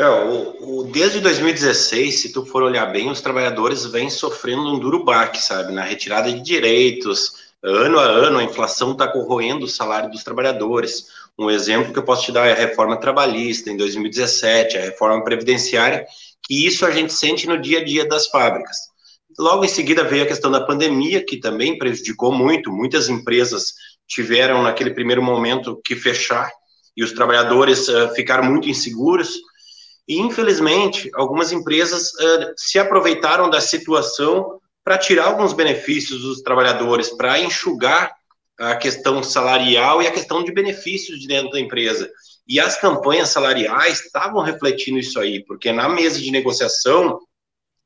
[0.00, 4.78] É, o, o, desde 2016, se tu for olhar bem, os trabalhadores vêm sofrendo um
[4.78, 9.68] duro baque, sabe, na retirada de direitos, ano a ano a inflação está corroendo o
[9.68, 11.08] salário dos trabalhadores.
[11.38, 15.22] Um exemplo que eu posso te dar é a reforma trabalhista em 2017, a reforma
[15.22, 16.06] previdenciária,
[16.44, 18.78] que isso a gente sente no dia a dia das fábricas.
[19.38, 23.74] Logo em seguida veio a questão da pandemia, que também prejudicou muito, muitas empresas
[24.08, 26.50] tiveram naquele primeiro momento que fechar
[26.96, 29.49] e os trabalhadores uh, ficaram muito inseguros.
[30.08, 37.10] E, infelizmente, algumas empresas uh, se aproveitaram da situação para tirar alguns benefícios dos trabalhadores,
[37.10, 38.12] para enxugar
[38.58, 42.10] a questão salarial e a questão de benefícios de dentro da empresa.
[42.46, 47.20] E as campanhas salariais estavam refletindo isso aí, porque na mesa de negociação,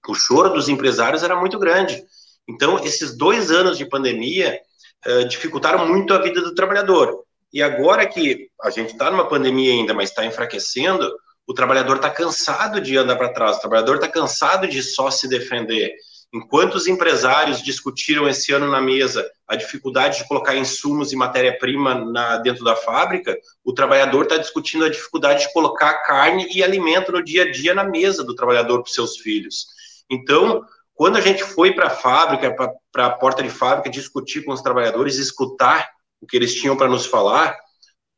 [0.09, 2.03] o choro dos empresários era muito grande.
[2.48, 4.59] Então, esses dois anos de pandemia
[5.07, 7.24] uh, dificultaram muito a vida do trabalhador.
[7.53, 11.09] E agora que a gente está numa pandemia ainda, mas está enfraquecendo,
[11.46, 15.28] o trabalhador está cansado de andar para trás, o trabalhador está cansado de só se
[15.28, 15.94] defender.
[16.33, 22.12] Enquanto os empresários discutiram esse ano na mesa a dificuldade de colocar insumos e matéria-prima
[22.42, 27.22] dentro da fábrica, o trabalhador está discutindo a dificuldade de colocar carne e alimento no
[27.22, 29.66] dia a dia na mesa do trabalhador para os seus filhos.
[30.11, 32.52] Então, quando a gente foi para a fábrica,
[32.90, 35.88] para a porta de fábrica, discutir com os trabalhadores, escutar
[36.20, 37.57] o que eles tinham para nos falar,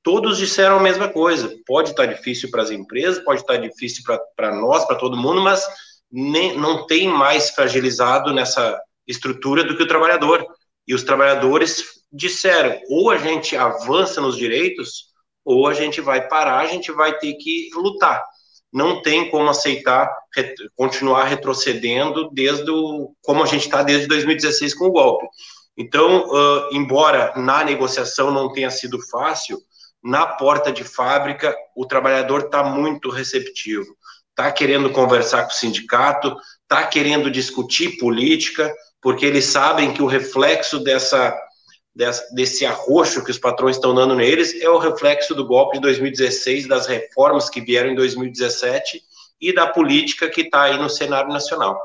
[0.07, 1.53] todos disseram a mesma coisa.
[1.67, 4.05] Pode estar difícil para as empresas, pode estar difícil
[4.37, 5.67] para nós, para todo mundo, mas
[6.09, 10.47] nem, não tem mais fragilizado nessa estrutura do que o trabalhador.
[10.87, 15.07] E os trabalhadores disseram: ou a gente avança nos direitos,
[15.45, 18.25] ou a gente vai parar, a gente vai ter que lutar.
[18.73, 20.09] Não tem como aceitar
[20.77, 25.27] continuar retrocedendo desde o, como a gente está desde 2016 com o golpe.
[25.77, 29.61] Então, uh, embora na negociação não tenha sido fácil,
[30.07, 33.97] na porta de fábrica o trabalhador está muito receptivo
[34.37, 40.07] está querendo conversar com o sindicato, está querendo discutir política, porque eles sabem que o
[40.07, 41.35] reflexo dessa,
[41.95, 45.83] dessa, desse arroxo que os patrões estão dando neles é o reflexo do golpe de
[45.83, 49.01] 2016, das reformas que vieram em 2017
[49.41, 51.81] e da política que está aí no cenário nacional.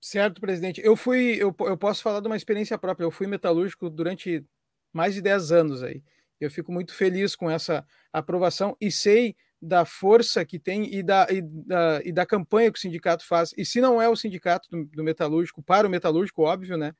[0.00, 0.80] Certo, presidente.
[0.84, 3.04] Eu fui, eu, eu posso falar de uma experiência própria.
[3.04, 4.44] Eu fui metalúrgico durante
[4.92, 6.02] mais de 10 anos aí.
[6.40, 11.26] Eu fico muito feliz com essa aprovação e sei da força que tem e da,
[11.30, 13.54] e da, e da campanha que o sindicato faz.
[13.56, 16.94] E se não é o sindicato do, do metalúrgico, para o metalúrgico, óbvio, né?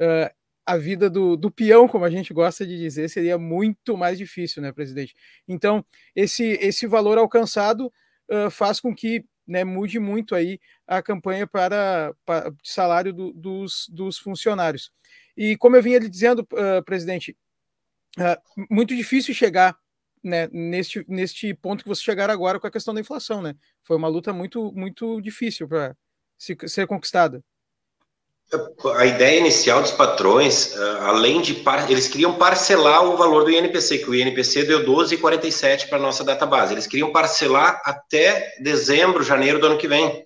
[0.00, 4.18] Uh, a vida do, do peão, como a gente gosta de dizer, seria muito mais
[4.18, 5.14] difícil, né, presidente?
[5.46, 7.92] Então, esse, esse valor alcançado
[8.30, 13.88] uh, faz com que né, mude muito aí a campanha para, para salário do, dos,
[13.90, 14.92] dos funcionários.
[15.36, 17.36] E como eu vinha lhe dizendo, uh, presidente,
[18.70, 19.76] muito difícil chegar
[20.22, 23.54] né, neste, neste ponto que vocês chegaram agora com a questão da inflação, né?
[23.82, 25.96] Foi uma luta muito, muito difícil para
[26.38, 27.42] ser conquistada.
[28.96, 31.90] A ideia inicial dos patrões, ah, além de par...
[31.90, 36.22] eles queriam parcelar o valor do INPC, que o INPC deu 12,47 para a nossa
[36.22, 36.74] database.
[36.74, 40.22] Eles queriam parcelar até dezembro, janeiro do ano que vem.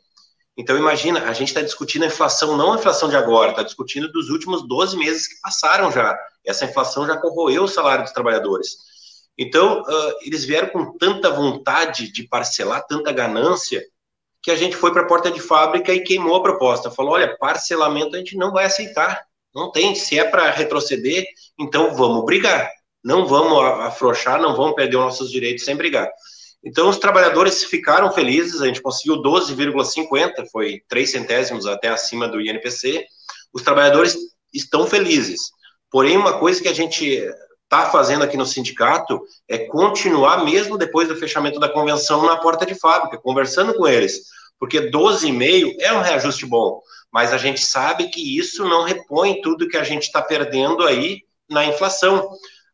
[0.57, 4.11] Então, imagina, a gente está discutindo a inflação, não a inflação de agora, está discutindo
[4.11, 6.19] dos últimos 12 meses que passaram já.
[6.45, 8.79] Essa inflação já corroeu o salário dos trabalhadores.
[9.37, 13.85] Então, uh, eles vieram com tanta vontade de parcelar, tanta ganância,
[14.43, 16.91] que a gente foi para a porta de fábrica e queimou a proposta.
[16.91, 19.27] Falou: olha, parcelamento a gente não vai aceitar.
[19.55, 19.95] Não tem.
[19.95, 21.27] Se é para retroceder,
[21.59, 22.71] então vamos brigar.
[23.05, 26.09] Não vamos afrouxar, não vamos perder os nossos direitos sem brigar.
[26.65, 32.41] Então, os trabalhadores ficaram felizes, a gente conseguiu 12,50, foi 3 centésimos até acima do
[32.41, 33.05] INPC.
[33.53, 34.17] Os trabalhadores
[34.53, 35.41] estão felizes.
[35.91, 37.05] Porém, uma coisa que a gente
[37.65, 42.67] está fazendo aqui no sindicato é continuar, mesmo depois do fechamento da convenção, na porta
[42.67, 44.23] de fábrica, conversando com eles
[44.59, 46.81] porque 12,5 é um reajuste bom,
[47.13, 51.23] mas a gente sabe que isso não repõe tudo que a gente está perdendo aí
[51.49, 52.29] na inflação.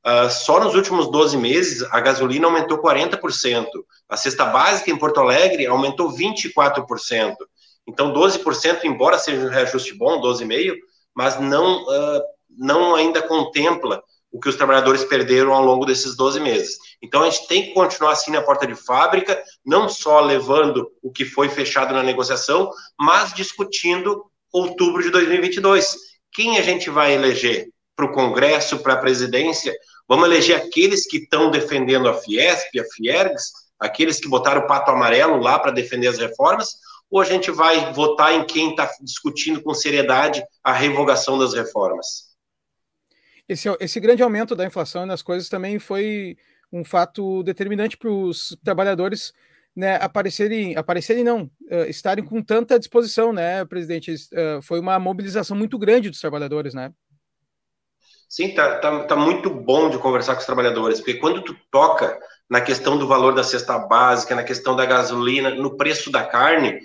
[0.05, 3.67] Uh, só nos últimos 12 meses, a gasolina aumentou 40%,
[4.09, 7.37] a cesta básica em Porto Alegre aumentou 24%.
[7.87, 10.77] Então, 12%, embora seja um reajuste bom, 12,5%,
[11.15, 16.41] mas não, uh, não ainda contempla o que os trabalhadores perderam ao longo desses 12
[16.41, 16.79] meses.
[17.03, 21.13] Então, a gente tem que continuar assim na porta de fábrica, não só levando o
[21.13, 25.97] que foi fechado na negociação, mas discutindo outubro de 2022.
[26.33, 29.75] Quem a gente vai eleger para o Congresso, para a presidência?
[30.09, 34.91] Vamos eleger aqueles que estão defendendo a Fiesp, a Fiergs, aqueles que botaram o pato
[34.91, 36.69] amarelo lá para defender as reformas,
[37.11, 42.33] ou a gente vai votar em quem está discutindo com seriedade a revogação das reformas?
[43.49, 46.37] esse, esse grande aumento da inflação nas coisas também foi
[46.73, 49.33] um fato determinante para os trabalhadores
[49.75, 54.13] né, aparecerem, aparecerem não, uh, estarem com tanta disposição, né, presidente?
[54.13, 56.93] Uh, foi uma mobilização muito grande dos trabalhadores, né?
[58.33, 62.19] Sim, tá, tá, tá muito bom de conversar com os trabalhadores, porque quando tu toca
[62.49, 66.81] na questão do valor da cesta básica, na questão da gasolina, no preço da carne,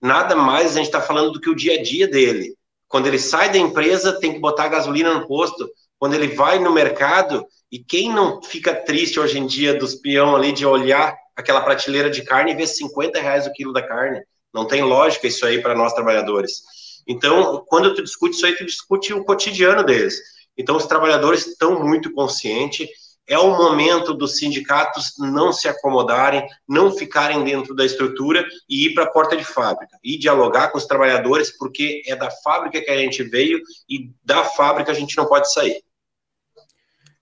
[0.00, 2.54] nada mais a gente está falando do que o dia a dia dele.
[2.86, 5.68] Quando ele sai da empresa, tem que botar gasolina no posto,
[5.98, 10.36] quando ele vai no mercado, e quem não fica triste hoje em dia dos peão
[10.36, 14.22] ali de olhar aquela prateleira de carne e ver 50 reais o quilo da carne?
[14.54, 16.62] Não tem lógica isso aí para nós trabalhadores.
[17.04, 20.14] Então, quando tu discute isso aí, tu discute o cotidiano deles.
[20.56, 22.88] Então, os trabalhadores estão muito conscientes.
[23.26, 28.94] É o momento dos sindicatos não se acomodarem, não ficarem dentro da estrutura e ir
[28.94, 32.90] para a porta de fábrica e dialogar com os trabalhadores, porque é da fábrica que
[32.90, 35.82] a gente veio e da fábrica a gente não pode sair.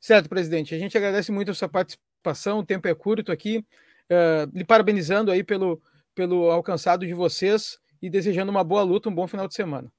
[0.00, 0.74] Certo, presidente.
[0.74, 2.58] A gente agradece muito a sua participação.
[2.58, 3.64] O tempo é curto aqui.
[4.10, 5.80] Uh, lhe parabenizando aí pelo,
[6.12, 9.90] pelo alcançado de vocês e desejando uma boa luta, um bom final de semana.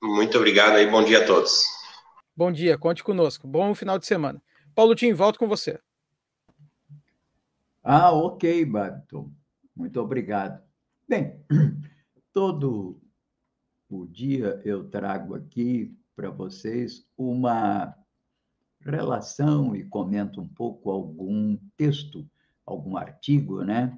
[0.00, 1.64] Muito obrigado e bom dia a todos.
[2.36, 3.46] Bom dia, conte conosco.
[3.46, 4.42] Bom final de semana.
[4.74, 5.78] Paulo Tim, volto com você.
[7.80, 9.30] Ah, ok, Babton.
[9.76, 10.60] Muito obrigado.
[11.08, 11.38] Bem,
[12.32, 13.00] todo
[13.88, 17.94] o dia eu trago aqui para vocês uma
[18.80, 22.28] relação e comento um pouco algum texto,
[22.66, 23.96] algum artigo, né,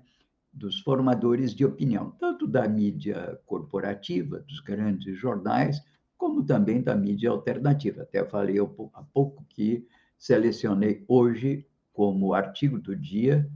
[0.52, 5.82] dos formadores de opinião, tanto da mídia corporativa, dos grandes jornais,
[6.16, 8.02] como também da mídia alternativa.
[8.02, 9.86] Até falei há pouco que
[10.18, 13.48] selecionei hoje como artigo do dia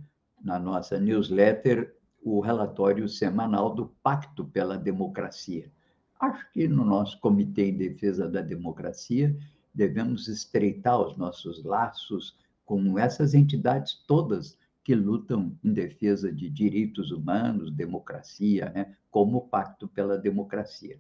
[0.43, 5.71] na nossa newsletter o relatório semanal do Pacto pela Democracia.
[6.19, 9.35] Acho que no nosso Comitê em Defesa da Democracia
[9.75, 12.37] devemos estreitar os nossos laços
[12.67, 18.97] com essas entidades todas que lutam em defesa de direitos humanos, democracia, né?
[19.11, 20.99] como o Pacto pela Democracia.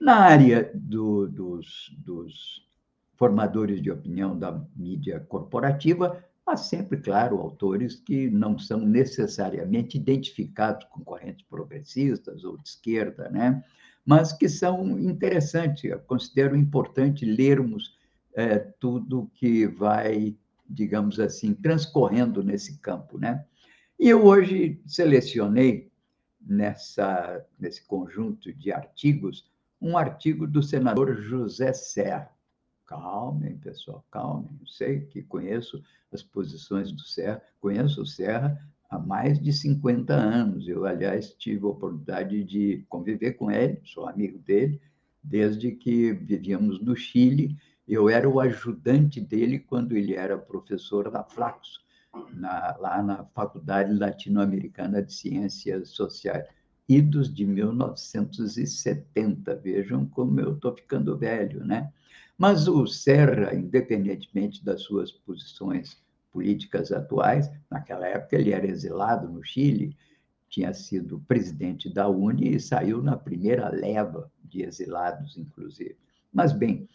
[0.00, 2.66] Na área do, dos, dos
[3.16, 10.86] formadores de opinião da mídia corporativa, há sempre, claro, autores que não são necessariamente identificados
[10.86, 13.62] com correntes progressistas ou de esquerda, né?
[14.04, 15.84] mas que são interessantes.
[15.84, 17.94] Eu considero importante lermos
[18.34, 20.34] é, tudo que vai,
[20.68, 23.44] digamos assim, transcorrendo nesse campo, né?
[23.98, 25.90] E eu hoje selecionei
[26.40, 29.44] nessa nesse conjunto de artigos
[29.80, 32.30] um artigo do senador José Serra.
[32.86, 34.50] Calmem, pessoal, calmem.
[34.60, 38.58] Eu sei que conheço as posições do Serra, conheço o Serra
[38.90, 40.68] há mais de 50 anos.
[40.68, 44.80] Eu, aliás, tive a oportunidade de conviver com ele, sou amigo dele,
[45.22, 47.56] desde que vivíamos no Chile.
[47.86, 51.80] Eu era o ajudante dele quando ele era professor da Flaxo,
[52.32, 56.46] na, lá na Faculdade Latino-Americana de Ciências Sociais.
[56.90, 59.54] Idos de 1970.
[59.56, 61.92] Vejam como eu estou ficando velho, né?
[62.36, 69.44] Mas o Serra, independentemente das suas posições políticas atuais, naquela época ele era exilado no
[69.44, 69.96] Chile,
[70.48, 75.96] tinha sido presidente da Uni e saiu na primeira leva de exilados, inclusive.
[76.32, 76.88] Mas, bem,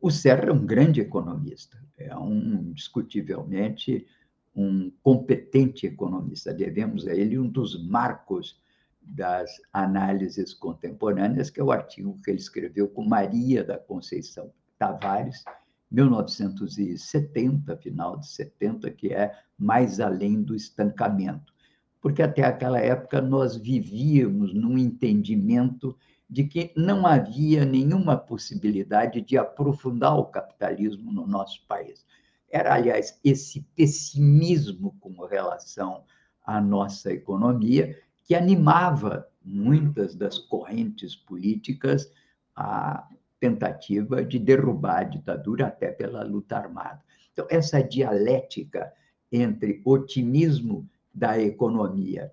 [0.00, 4.06] o Serra é um grande economista, é um, discutivelmente,
[4.54, 6.54] um competente economista.
[6.54, 8.60] Devemos a ele um dos marcos
[9.00, 15.44] das análises contemporâneas, que é o artigo que ele escreveu com Maria da Conceição Tavares,
[15.90, 21.52] 1970, final de 70, que é Mais Além do Estancamento.
[22.00, 25.96] Porque até aquela época nós vivíamos num entendimento
[26.28, 32.06] de que não havia nenhuma possibilidade de aprofundar o capitalismo no nosso país.
[32.48, 36.04] Era, aliás, esse pessimismo com relação
[36.44, 37.98] à nossa economia
[38.30, 42.12] que animava muitas das correntes políticas
[42.54, 43.08] a
[43.40, 47.02] tentativa de derrubar a ditadura até pela luta armada.
[47.32, 48.92] Então, essa dialética
[49.32, 52.32] entre otimismo da economia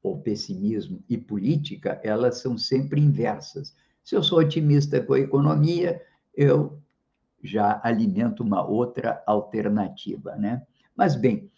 [0.00, 3.74] ou pessimismo e política, elas são sempre inversas.
[4.04, 6.00] Se eu sou otimista com a economia,
[6.32, 6.80] eu
[7.42, 10.64] já alimento uma outra alternativa, né?
[10.94, 11.50] Mas bem,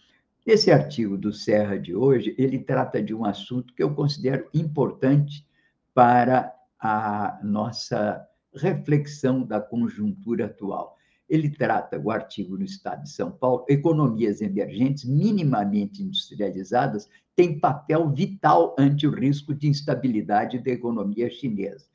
[0.46, 5.44] esse artigo do Serra de hoje, ele trata de um assunto que eu considero importante
[5.92, 8.24] para a nossa
[8.54, 10.96] reflexão da conjuntura atual.
[11.28, 18.08] Ele trata, o artigo no Estado de São Paulo, economias emergentes minimamente industrializadas têm papel
[18.10, 21.86] vital ante o risco de instabilidade da economia chinesa.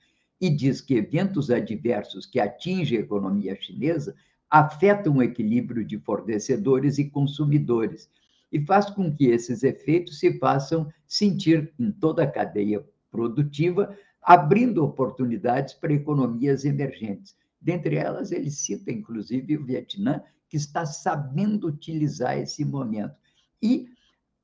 [0.41, 4.13] E diz que eventos adversos que atingem a economia chinesa
[4.49, 8.09] afetam o equilíbrio de fornecedores e consumidores
[8.51, 14.83] e faz com que esses efeitos se façam sentir em toda a cadeia produtiva, abrindo
[14.83, 17.35] oportunidades para economias emergentes.
[17.59, 23.15] Dentre elas, ele cita, inclusive, o Vietnã, que está sabendo utilizar esse momento.
[23.61, 23.87] E,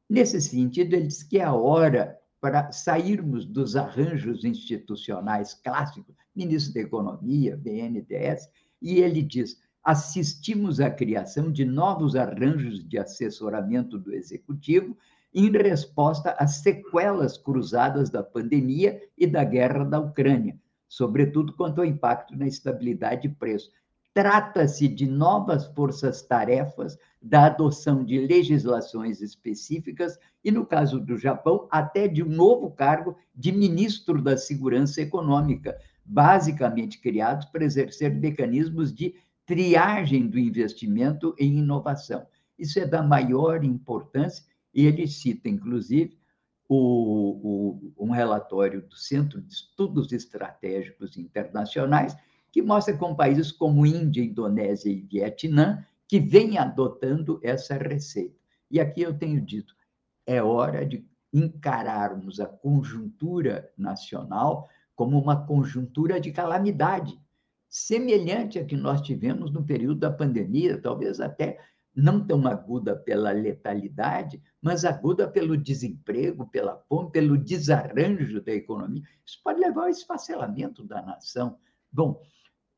[0.10, 6.74] nesse sentido, ele diz que é a hora para sairmos dos arranjos institucionais clássicos, ministro
[6.74, 8.48] da Economia, BNDES,
[8.82, 14.98] e ele diz: assistimos à criação de novos arranjos de assessoramento do executivo
[15.34, 20.60] em resposta às sequelas cruzadas da pandemia e da guerra da Ucrânia,
[20.90, 23.72] sobretudo quanto ao impacto na estabilidade de preço.
[24.14, 32.10] Trata-se de novas forças-tarefas da adoção de legislações específicas e, no caso do Japão, até
[32.10, 39.16] de um novo cargo de ministro da Segurança Econômica, basicamente criados para exercer mecanismos de
[39.48, 42.28] triagem do investimento em inovação.
[42.60, 46.20] Isso é da maior importância e ele cita, inclusive,
[46.68, 52.16] o, o, um relatório do Centro de Estudos Estratégicos Internacionais,
[52.52, 58.36] que mostra como países como Índia, Indonésia e Vietnã que vêm adotando essa receita.
[58.70, 59.74] E aqui eu tenho dito,
[60.26, 67.18] é hora de encararmos a conjuntura nacional como uma conjuntura de calamidade,
[67.86, 71.60] semelhante à que nós tivemos no período da pandemia, talvez até
[71.96, 79.04] não tão aguda pela letalidade, mas aguda pelo desemprego, pela fome, pelo desarranjo da economia.
[79.26, 81.58] Isso pode levar ao esfacelamento da nação.
[81.92, 82.22] Bom,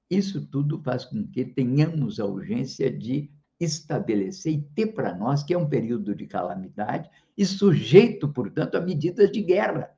[0.09, 5.53] isso tudo faz com que tenhamos a urgência de estabelecer e ter para nós que
[5.53, 9.89] é um período de calamidade e sujeito, portanto, a medidas de guerra.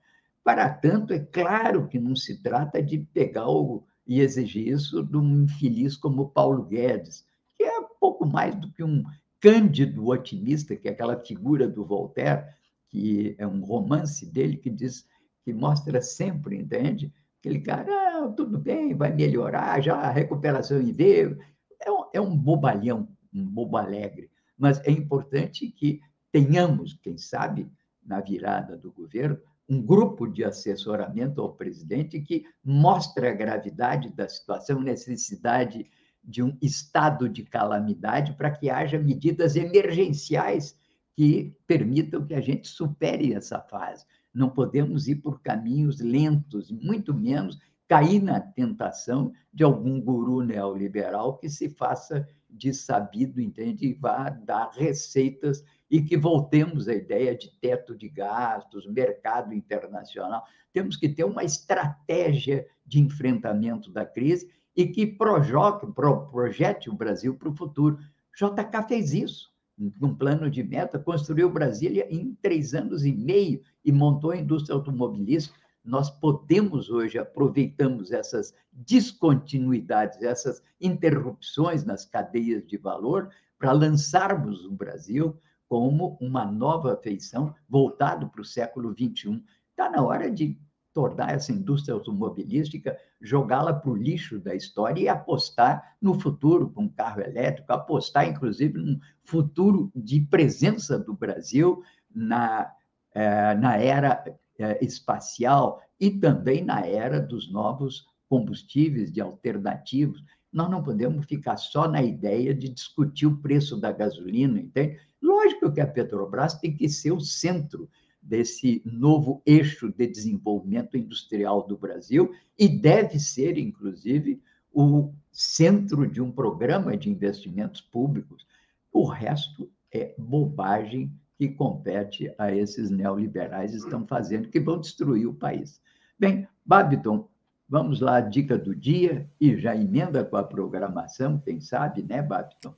[0.43, 5.17] Para tanto, é claro que não se trata de pegar o, e exigir isso de
[5.17, 7.25] um infeliz como Paulo Guedes,
[7.57, 9.03] que é pouco mais do que um
[9.39, 12.45] cândido otimista, que é aquela figura do Voltaire,
[12.89, 15.05] que é um romance dele que diz
[15.43, 17.11] que mostra sempre, entende?
[17.39, 21.39] Aquele cara, ah, tudo bem, vai melhorar, já a recuperação em veio.
[21.79, 24.29] É um, é um bobalhão, um bobo alegre.
[24.57, 25.99] Mas é importante que
[26.31, 27.71] tenhamos, quem sabe,
[28.03, 29.39] na virada do governo,
[29.71, 35.89] um grupo de assessoramento ao presidente que mostre a gravidade da situação, necessidade
[36.21, 40.77] de um estado de calamidade para que haja medidas emergenciais
[41.15, 44.05] que permitam que a gente supere essa fase.
[44.33, 47.57] Não podemos ir por caminhos lentos, muito menos
[47.87, 54.29] cair na tentação de algum guru neoliberal que se faça de sabido, entende, e vá
[54.29, 60.45] dar receitas e que voltemos à ideia de teto de gastos, mercado internacional.
[60.71, 66.95] Temos que ter uma estratégia de enfrentamento da crise e que projoque, pro, projete o
[66.95, 67.99] Brasil para o futuro.
[68.33, 73.91] JK fez isso, num plano de meta, construiu Brasília em três anos e meio e
[73.91, 75.59] montou a indústria automobilística.
[75.83, 83.29] nós podemos hoje aproveitamos essas descontinuidades, essas interrupções nas cadeias de valor
[83.59, 85.37] para lançarmos o Brasil
[85.71, 89.41] como uma nova feição voltado para o século XXI.
[89.69, 90.59] Está na hora de
[90.93, 96.89] tornar essa indústria automobilística, jogá-la para o lixo da história e apostar no futuro com
[96.89, 101.81] carro elétrico, apostar, inclusive, num futuro de presença do Brasil
[102.13, 102.69] na,
[103.15, 104.25] eh, na era
[104.59, 110.21] eh, espacial e também na era dos novos combustíveis, de alternativos.
[110.51, 114.99] Nós não podemos ficar só na ideia de discutir o preço da gasolina, entende?
[115.21, 117.89] Lógico que a Petrobras tem que ser o centro
[118.21, 124.41] desse novo eixo de desenvolvimento industrial do Brasil e deve ser, inclusive,
[124.71, 128.45] o centro de um programa de investimentos públicos.
[128.91, 135.33] O resto é bobagem que compete a esses neoliberais estão fazendo, que vão destruir o
[135.33, 135.81] país.
[136.19, 137.27] Bem, Babiton,
[137.67, 142.75] vamos lá, dica do dia, e já emenda com a programação, quem sabe, né, Babiton?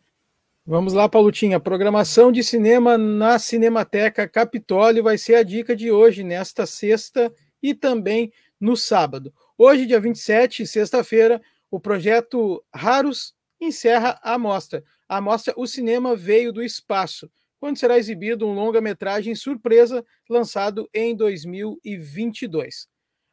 [0.66, 1.59] Vamos lá, Paulotinha.
[1.59, 7.74] Programação de cinema na Cinemateca Capitólio vai ser a dica de hoje, nesta sexta e
[7.74, 9.34] também no sábado.
[9.57, 14.86] Hoje, dia 27, sexta-feira, o projeto Raros encerra a mostra.
[15.05, 21.14] A mostra O Cinema Veio do Espaço, quando será exibido um longa-metragem surpresa lançado em
[21.14, 22.88] 2022.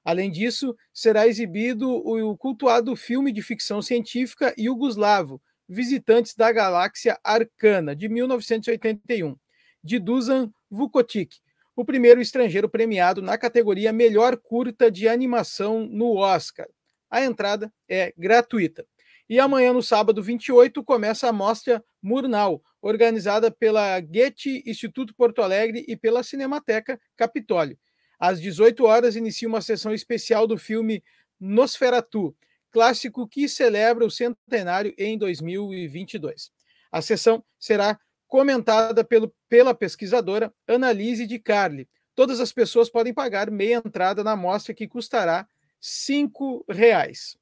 [0.04, 5.40] Além disso, será exibido o cultuado filme de ficção científica Yugoslavo,
[5.72, 9.36] Visitantes da Galáxia Arcana, de 1981,
[9.84, 11.36] de Dusan Vukotic,
[11.76, 16.66] o primeiro estrangeiro premiado na categoria Melhor Curta de Animação no Oscar.
[17.08, 18.84] A entrada é gratuita.
[19.28, 25.84] E amanhã, no sábado 28, começa a mostra Murnau, organizada pela Goethe Instituto Porto Alegre
[25.86, 27.78] e pela Cinemateca Capitólio.
[28.18, 31.00] Às 18 horas, inicia uma sessão especial do filme
[31.38, 32.34] Nosferatu,
[32.70, 36.50] clássico que celebra o centenário em 2022.
[36.90, 41.88] A sessão será comentada pelo, pela pesquisadora Annalise de Carli.
[42.14, 45.46] Todas as pessoas podem pagar meia entrada na mostra, que custará
[45.80, 46.28] R$
[46.68, 47.36] reais.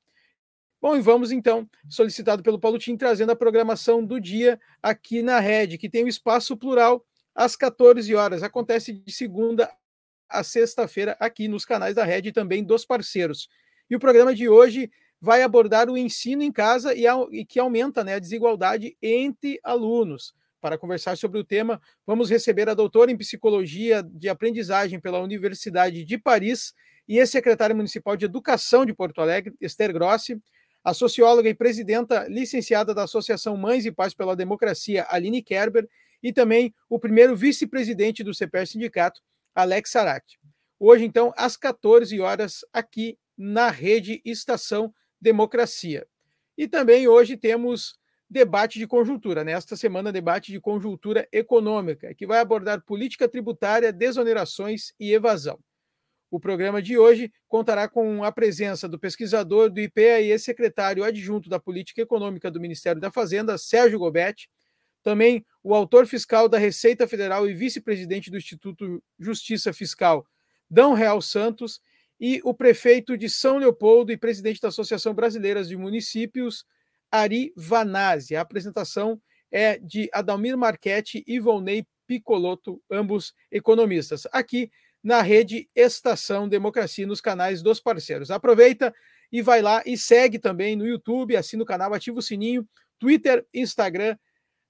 [0.80, 5.40] Bom, e vamos então, solicitado pelo Paulo Tim, trazendo a programação do dia aqui na
[5.40, 7.04] Rede, que tem o um espaço plural
[7.34, 8.42] às 14 horas.
[8.44, 9.68] Acontece de segunda
[10.28, 13.48] a sexta-feira aqui nos canais da Rede e também dos parceiros.
[13.90, 14.90] E o programa de hoje
[15.20, 20.34] vai abordar o ensino em casa e, e que aumenta né, a desigualdade entre alunos.
[20.60, 26.04] Para conversar sobre o tema, vamos receber a doutora em psicologia de aprendizagem pela Universidade
[26.04, 26.74] de Paris
[27.06, 30.40] e ex-secretária municipal de Educação de Porto Alegre, Esther Grossi,
[30.82, 35.88] a socióloga e presidenta licenciada da Associação Mães e Pais pela Democracia, Aline Kerber,
[36.22, 39.20] e também o primeiro vice-presidente do CPR Sindicato,
[39.54, 40.38] Alex Sarati.
[40.78, 46.06] Hoje, então, às 14 horas, aqui na rede Estação democracia.
[46.56, 47.98] E também hoje temos
[48.28, 54.92] debate de conjuntura, nesta semana, debate de conjuntura econômica, que vai abordar política tributária, desonerações
[55.00, 55.58] e evasão.
[56.30, 61.48] O programa de hoje contará com a presença do pesquisador do IPEA e secretário adjunto
[61.48, 64.50] da Política Econômica do Ministério da Fazenda, Sérgio Gobetti,
[65.02, 70.26] também o autor fiscal da Receita Federal e vice-presidente do Instituto Justiça Fiscal,
[70.68, 71.80] Dão Real Santos,
[72.20, 76.64] e o prefeito de São Leopoldo e presidente da Associação Brasileira de Municípios,
[77.10, 78.34] Ari Vanazzi.
[78.34, 84.70] A apresentação é de Adalmir Marchetti e Volney Picoloto, ambos economistas, aqui
[85.02, 88.30] na rede Estação Democracia, nos canais dos parceiros.
[88.30, 88.94] Aproveita
[89.30, 92.66] e vai lá e segue também no YouTube, assina o canal, ativa o sininho,
[92.98, 94.16] Twitter, Instagram,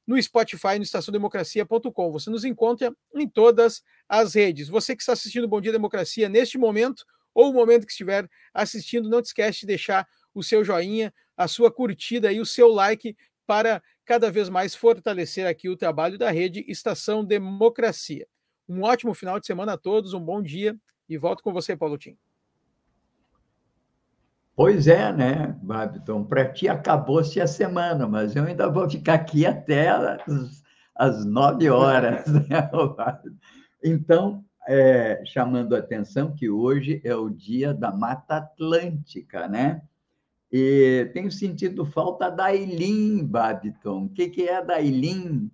[0.07, 2.13] no Spotify, no estaçãodemocracia.com.
[2.13, 4.69] Você nos encontra em todas as redes.
[4.69, 7.05] Você que está assistindo Bom Dia Democracia neste momento,
[7.39, 11.47] ou o momento que estiver assistindo, não te esquece de deixar o seu joinha, a
[11.47, 13.17] sua curtida e o seu like
[13.47, 18.27] para cada vez mais fortalecer aqui o trabalho da rede Estação Democracia.
[18.69, 20.77] Um ótimo final de semana a todos, um bom dia
[21.09, 22.19] e volto com você, Paulo Tim.
[24.57, 26.25] Pois é, né, Babiton?
[26.25, 30.65] Para ti acabou-se a semana, mas eu ainda vou ficar aqui até as,
[30.97, 32.25] as nove horas.
[32.51, 32.69] Né,
[33.85, 39.81] então, é, chamando a atenção que hoje é o dia da Mata Atlântica, né?
[40.53, 44.05] E tenho sentido falta da Eileen, Babiton.
[44.05, 45.51] O que, que é da Eileen?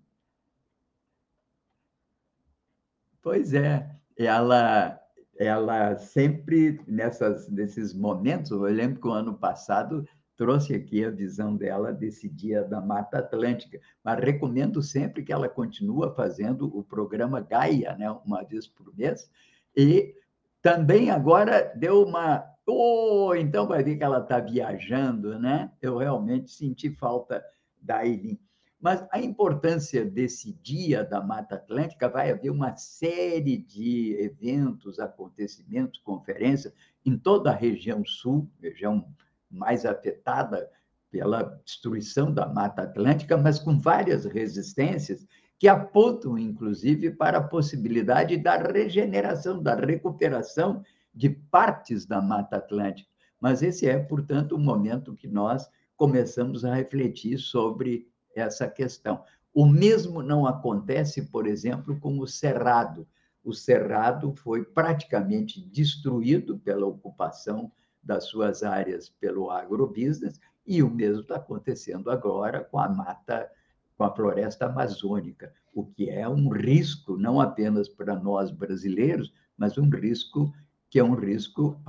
[3.22, 5.00] Pois é, ela,
[5.38, 10.04] ela sempre, nessas, nesses momentos, eu lembro que o ano passado
[10.36, 15.48] trouxe aqui a visão dela desse dia da Mata Atlântica, mas recomendo sempre que ela
[15.48, 19.30] continue fazendo o programa Gaia, né, uma vez por mês,
[19.76, 20.14] e
[20.62, 22.44] também agora deu uma.
[22.66, 25.70] Oh, então vai ver que ela está viajando, né?
[25.82, 27.44] Eu realmente senti falta
[27.82, 28.40] da Aileen.
[28.80, 36.00] Mas a importância desse dia da Mata Atlântica vai haver uma série de eventos, acontecimentos,
[36.00, 36.72] conferências
[37.04, 39.06] em toda a região sul, região
[39.54, 40.68] mais afetada
[41.10, 45.26] pela destruição da Mata Atlântica, mas com várias resistências
[45.58, 50.82] que apontam, inclusive, para a possibilidade da regeneração, da recuperação
[51.14, 53.08] de partes da Mata Atlântica.
[53.40, 59.22] Mas esse é, portanto, o momento que nós começamos a refletir sobre essa questão.
[59.52, 63.06] O mesmo não acontece, por exemplo, com o Cerrado.
[63.44, 67.70] O Cerrado foi praticamente destruído pela ocupação
[68.04, 73.50] das suas áreas pelo agrobusiness, e o mesmo está acontecendo agora com a mata,
[73.96, 79.76] com a floresta amazônica, o que é um risco não apenas para nós brasileiros, mas
[79.76, 80.52] um risco
[80.88, 81.80] que é um risco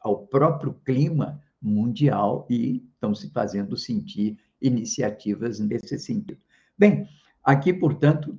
[0.00, 6.40] ao próprio clima mundial e estão se fazendo sentir iniciativas nesse sentido.
[6.76, 7.08] Bem,
[7.42, 8.38] aqui, portanto,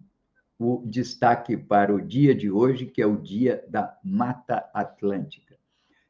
[0.57, 5.57] o destaque para o dia de hoje, que é o Dia da Mata Atlântica.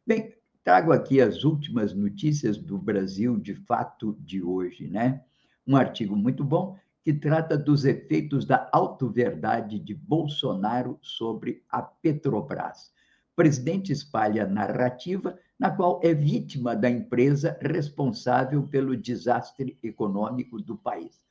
[0.06, 5.24] Bem, trago aqui as últimas notícias do Brasil de fato de hoje, né?
[5.66, 12.92] Um artigo muito bom que trata dos efeitos da autoverdade de Bolsonaro sobre a Petrobras.
[13.32, 20.78] O presidente espalha narrativa na qual é vítima da empresa responsável pelo desastre econômico do
[20.78, 21.22] país.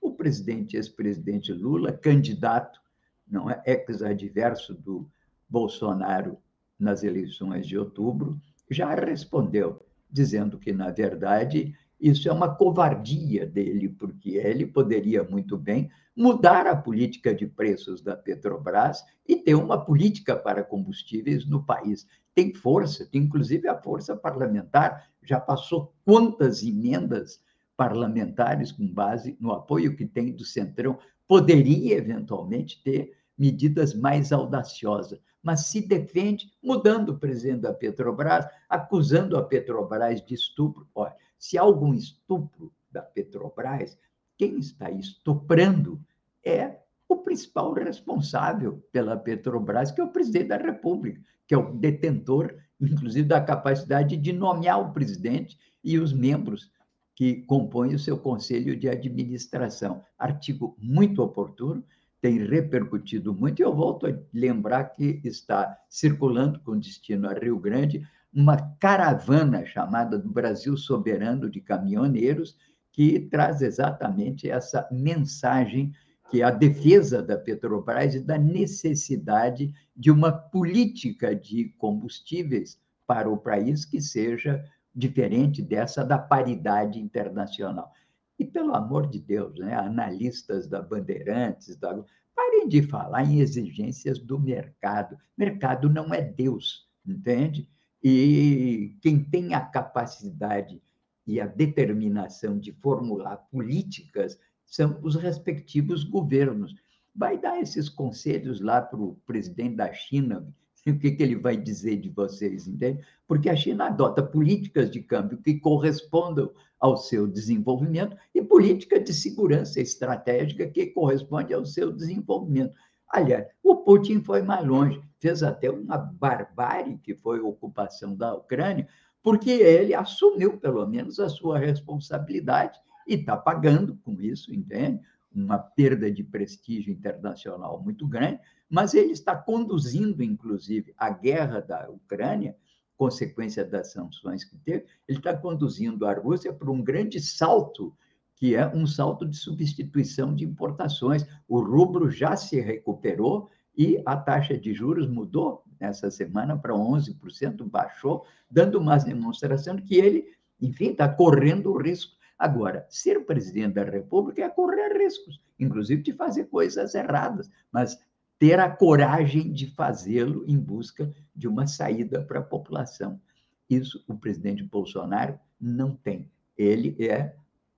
[0.00, 2.80] O presidente ex-presidente Lula, candidato,
[3.26, 5.08] não é ex-adverso do
[5.48, 6.38] Bolsonaro
[6.78, 13.88] nas eleições de outubro, já respondeu, dizendo que, na verdade, isso é uma covardia dele,
[13.88, 19.84] porque ele poderia muito bem mudar a política de preços da Petrobras e ter uma
[19.84, 22.06] política para combustíveis no país.
[22.34, 27.42] Tem força, tem inclusive a força parlamentar, já passou quantas emendas
[27.76, 35.18] parlamentares com base no apoio que tem do Centrão, poderia eventualmente ter medidas mais audaciosas,
[35.42, 40.86] mas se defende mudando o presidente da Petrobras, acusando a Petrobras de estupro.
[40.94, 43.96] Olha, se há algum estupro da Petrobras,
[44.36, 45.98] quem está estuprando
[46.44, 51.72] é o principal responsável pela Petrobras, que é o presidente da República, que é o
[51.72, 56.70] detentor, inclusive, da capacidade de nomear o presidente e os membros
[57.14, 60.02] que compõem o seu conselho de administração.
[60.18, 61.82] Artigo muito oportuno,
[62.20, 67.58] tem repercutido muito, e eu volto a lembrar que está circulando com destino a Rio
[67.58, 72.56] Grande uma caravana chamada do Brasil Soberano de Caminhoneiros,
[72.92, 75.92] que traz exatamente essa mensagem
[76.30, 83.28] que é a defesa da Petrobras e da necessidade de uma política de combustíveis para
[83.28, 84.64] o país que seja
[84.94, 87.92] diferente dessa da paridade internacional.
[88.40, 92.02] E, pelo amor de Deus, né, analistas da Bandeirantes, da...
[92.34, 95.18] parem de falar em exigências do mercado.
[95.36, 97.68] Mercado não é Deus, entende?
[98.02, 100.80] E quem tem a capacidade
[101.26, 106.74] e a determinação de formular políticas são os respectivos governos.
[107.14, 110.48] Vai dar esses conselhos lá para o presidente da China,
[110.86, 113.04] o que, que ele vai dizer de vocês, entende?
[113.26, 119.12] Porque a China adota políticas de câmbio que correspondam ao seu desenvolvimento e política de
[119.12, 122.74] segurança estratégica que corresponde ao seu desenvolvimento.
[123.10, 128.34] Aliás, o Putin foi mais longe, fez até uma barbárie, que foi a ocupação da
[128.34, 128.88] Ucrânia,
[129.22, 135.00] porque ele assumiu, pelo menos, a sua responsabilidade e está pagando com isso, entende?
[135.32, 141.88] Uma perda de prestígio internacional muito grande, mas ele está conduzindo, inclusive, a guerra da
[141.88, 142.56] Ucrânia,
[142.96, 147.96] consequência das sanções que teve, ele está conduzindo a Rússia para um grande salto
[148.40, 151.26] que é um salto de substituição de importações.
[151.46, 157.68] O rubro já se recuperou e a taxa de juros mudou nessa semana para 11%,
[157.68, 160.24] baixou, dando uma demonstração de que ele,
[160.58, 162.16] enfim, está correndo o risco.
[162.40, 168.02] Agora, ser presidente da República é correr riscos, inclusive de fazer coisas erradas, mas
[168.38, 173.20] ter a coragem de fazê-lo em busca de uma saída para a população.
[173.68, 176.30] Isso o presidente Bolsonaro não tem.
[176.56, 177.36] Ele é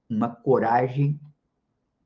[0.09, 1.19] uma coragem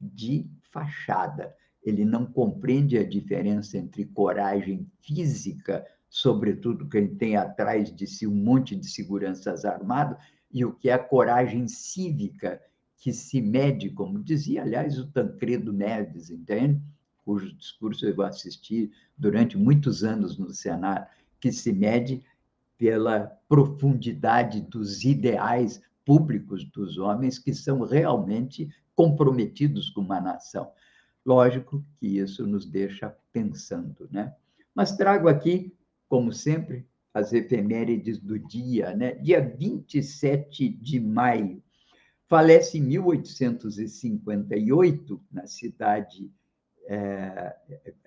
[0.01, 1.55] de fachada.
[1.83, 8.35] Ele não compreende a diferença entre coragem física, sobretudo quem tem atrás de si um
[8.35, 10.17] monte de seguranças armados,
[10.57, 12.59] e o que é a coragem cívica,
[12.97, 16.81] que se mede, como dizia, aliás, o Tancredo Neves, entende?
[17.27, 21.07] Cujo discurso eu assisti durante muitos anos no Senado.
[21.39, 22.25] que se mede
[22.79, 30.73] pela profundidade dos ideais públicos dos homens que são realmente comprometidos com uma nação.
[31.23, 34.35] Lógico que isso nos deixa pensando, né?
[34.75, 35.77] Mas trago aqui,
[36.09, 36.87] como sempre,
[37.17, 39.14] as efemérides do dia, né?
[39.14, 41.62] Dia 27 de maio,
[42.29, 46.31] falece em 1858, na cidade,
[46.87, 47.57] é,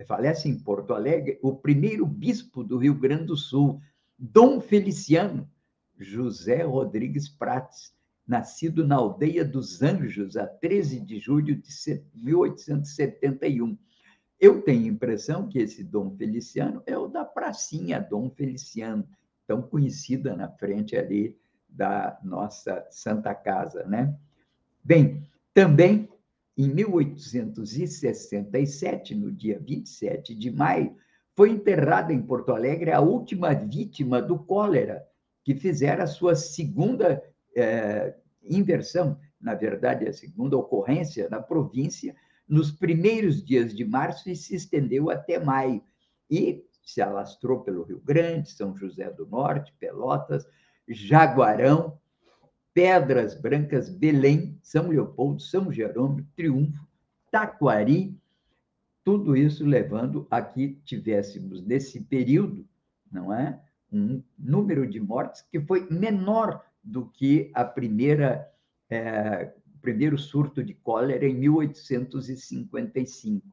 [0.06, 3.82] falece em Porto Alegre, o primeiro bispo do Rio Grande do Sul,
[4.16, 5.50] Dom Feliciano
[5.98, 7.92] José Rodrigues Prates,
[8.28, 11.72] nascido na aldeia dos Anjos, a 13 de julho de
[12.14, 13.76] 1871.
[14.40, 19.06] Eu tenho a impressão que esse Dom Feliciano é o da pracinha Dom Feliciano,
[19.46, 21.38] tão conhecida na frente ali
[21.68, 24.16] da nossa Santa Casa, né?
[24.84, 26.10] Bem, também
[26.58, 30.96] em 1867, no dia 27 de maio,
[31.34, 35.08] foi enterrada em Porto Alegre a última vítima do cólera,
[35.44, 37.24] que fizera a sua segunda
[37.56, 38.14] é,
[38.44, 42.14] inversão, na verdade, a segunda ocorrência na província,
[42.50, 45.84] nos primeiros dias de março e se estendeu até maio.
[46.30, 50.48] E se alastrou pelo Rio Grande, São José do Norte, Pelotas,
[50.88, 52.00] Jaguarão,
[52.74, 56.88] Pedras Brancas, Belém, São Leopoldo, São Jerônimo, Triunfo,
[57.32, 58.18] Taquari,
[59.04, 62.68] tudo isso levando a que tivéssemos, nesse período,
[63.12, 63.60] não é?
[63.92, 68.48] Um número de mortes que foi menor do que a primeira
[68.90, 73.46] é, primeiro surto de cólera em 1855.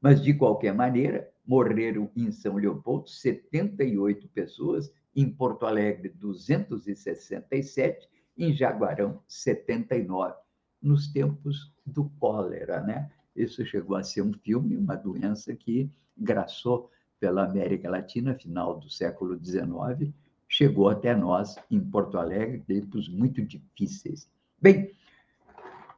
[0.00, 8.52] Mas, de qualquer maneira, morreram em São Leopoldo 78 pessoas, em Porto Alegre 267, em
[8.52, 10.34] Jaguarão 79,
[10.82, 13.10] nos tempos do cólera, né?
[13.34, 18.90] Isso chegou a ser um filme, uma doença que graçou pela América Latina, final do
[18.90, 20.12] século XIX,
[20.48, 24.28] chegou até nós em Porto Alegre, tempos muito difíceis.
[24.60, 24.92] Bem,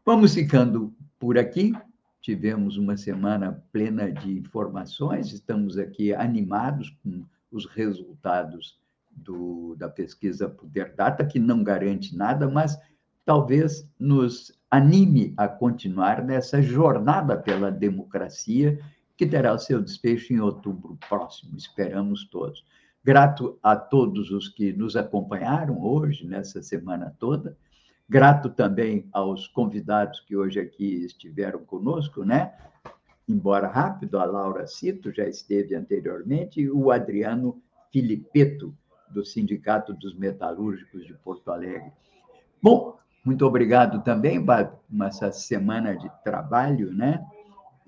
[0.07, 1.73] vamos ficando por aqui.
[2.21, 8.79] Tivemos uma semana plena de informações, estamos aqui animados com os resultados
[9.11, 12.79] do, da pesquisa Poder Data, que não garante nada, mas
[13.25, 18.79] talvez nos anime a continuar nessa jornada pela democracia,
[19.17, 22.65] que terá o seu desfecho em outubro próximo, esperamos todos.
[23.03, 27.57] Grato a todos os que nos acompanharam hoje, nessa semana toda.
[28.09, 32.53] Grato também aos convidados que hoje aqui estiveram conosco, né?
[33.29, 37.61] Embora rápido, a Laura Cito já esteve anteriormente, e o Adriano
[37.93, 38.73] Filipeto,
[39.11, 41.93] do Sindicato dos Metalúrgicos de Porto Alegre.
[42.63, 47.25] Bom, muito obrigado também, por essa semana de trabalho, né?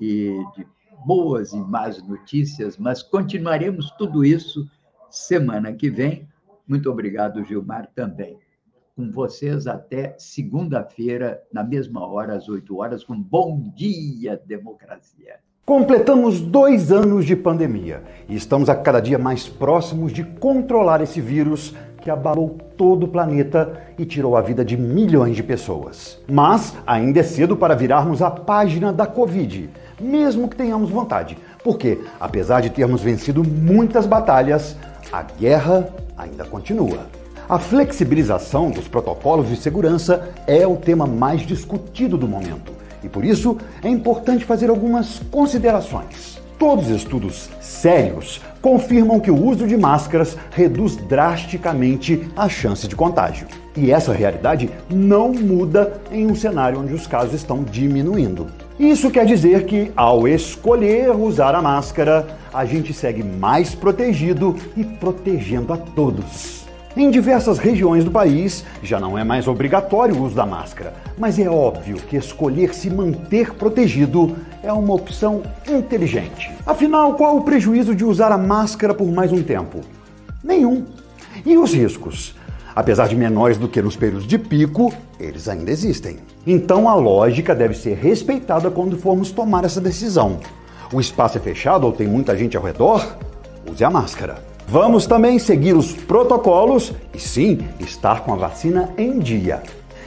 [0.00, 0.66] E de
[1.06, 4.68] boas e más notícias, mas continuaremos tudo isso
[5.08, 6.28] semana que vem.
[6.66, 8.38] Muito obrigado, Gilmar, também.
[8.98, 15.36] Com vocês até segunda-feira, na mesma hora, às 8 horas, com Bom Dia Democracia.
[15.64, 21.20] Completamos dois anos de pandemia e estamos a cada dia mais próximos de controlar esse
[21.20, 26.20] vírus que abalou todo o planeta e tirou a vida de milhões de pessoas.
[26.28, 29.70] Mas ainda é cedo para virarmos a página da Covid,
[30.00, 34.76] mesmo que tenhamos vontade, porque, apesar de termos vencido muitas batalhas,
[35.12, 37.06] a guerra ainda continua.
[37.48, 42.72] A flexibilização dos protocolos de segurança é o tema mais discutido do momento
[43.02, 46.38] e por isso é importante fazer algumas considerações.
[46.58, 52.94] Todos os estudos sérios confirmam que o uso de máscaras reduz drasticamente a chance de
[52.94, 53.46] contágio.
[53.74, 58.48] E essa realidade não muda em um cenário onde os casos estão diminuindo.
[58.78, 64.84] Isso quer dizer que, ao escolher usar a máscara, a gente segue mais protegido e
[64.84, 66.57] protegendo a todos.
[66.96, 71.38] Em diversas regiões do país, já não é mais obrigatório o uso da máscara, mas
[71.38, 76.50] é óbvio que escolher se manter protegido é uma opção inteligente.
[76.66, 79.80] Afinal, qual o prejuízo de usar a máscara por mais um tempo?
[80.42, 80.86] Nenhum.
[81.44, 82.34] E os riscos?
[82.74, 86.18] Apesar de menores do que nos períodos de pico, eles ainda existem.
[86.46, 90.38] Então a lógica deve ser respeitada quando formos tomar essa decisão.
[90.92, 93.18] O espaço é fechado ou tem muita gente ao redor?
[93.70, 94.42] Use a máscara.
[94.70, 99.62] Vamos também seguir os protocolos e sim, estar com a vacina em dia.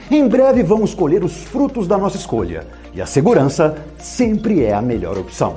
[0.08, 4.80] Em breve vamos colher os frutos da nossa escolha e a segurança sempre é a
[4.80, 5.56] melhor opção.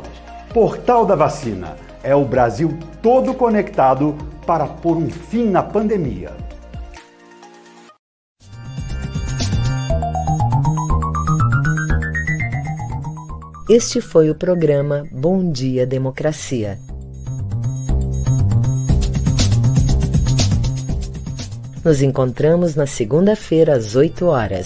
[0.52, 6.32] Portal da Vacina é o Brasil todo conectado para pôr um fim na pandemia.
[13.70, 16.80] Este foi o programa Bom Dia Democracia
[21.86, 24.66] Nos encontramos na segunda-feira às 8 horas.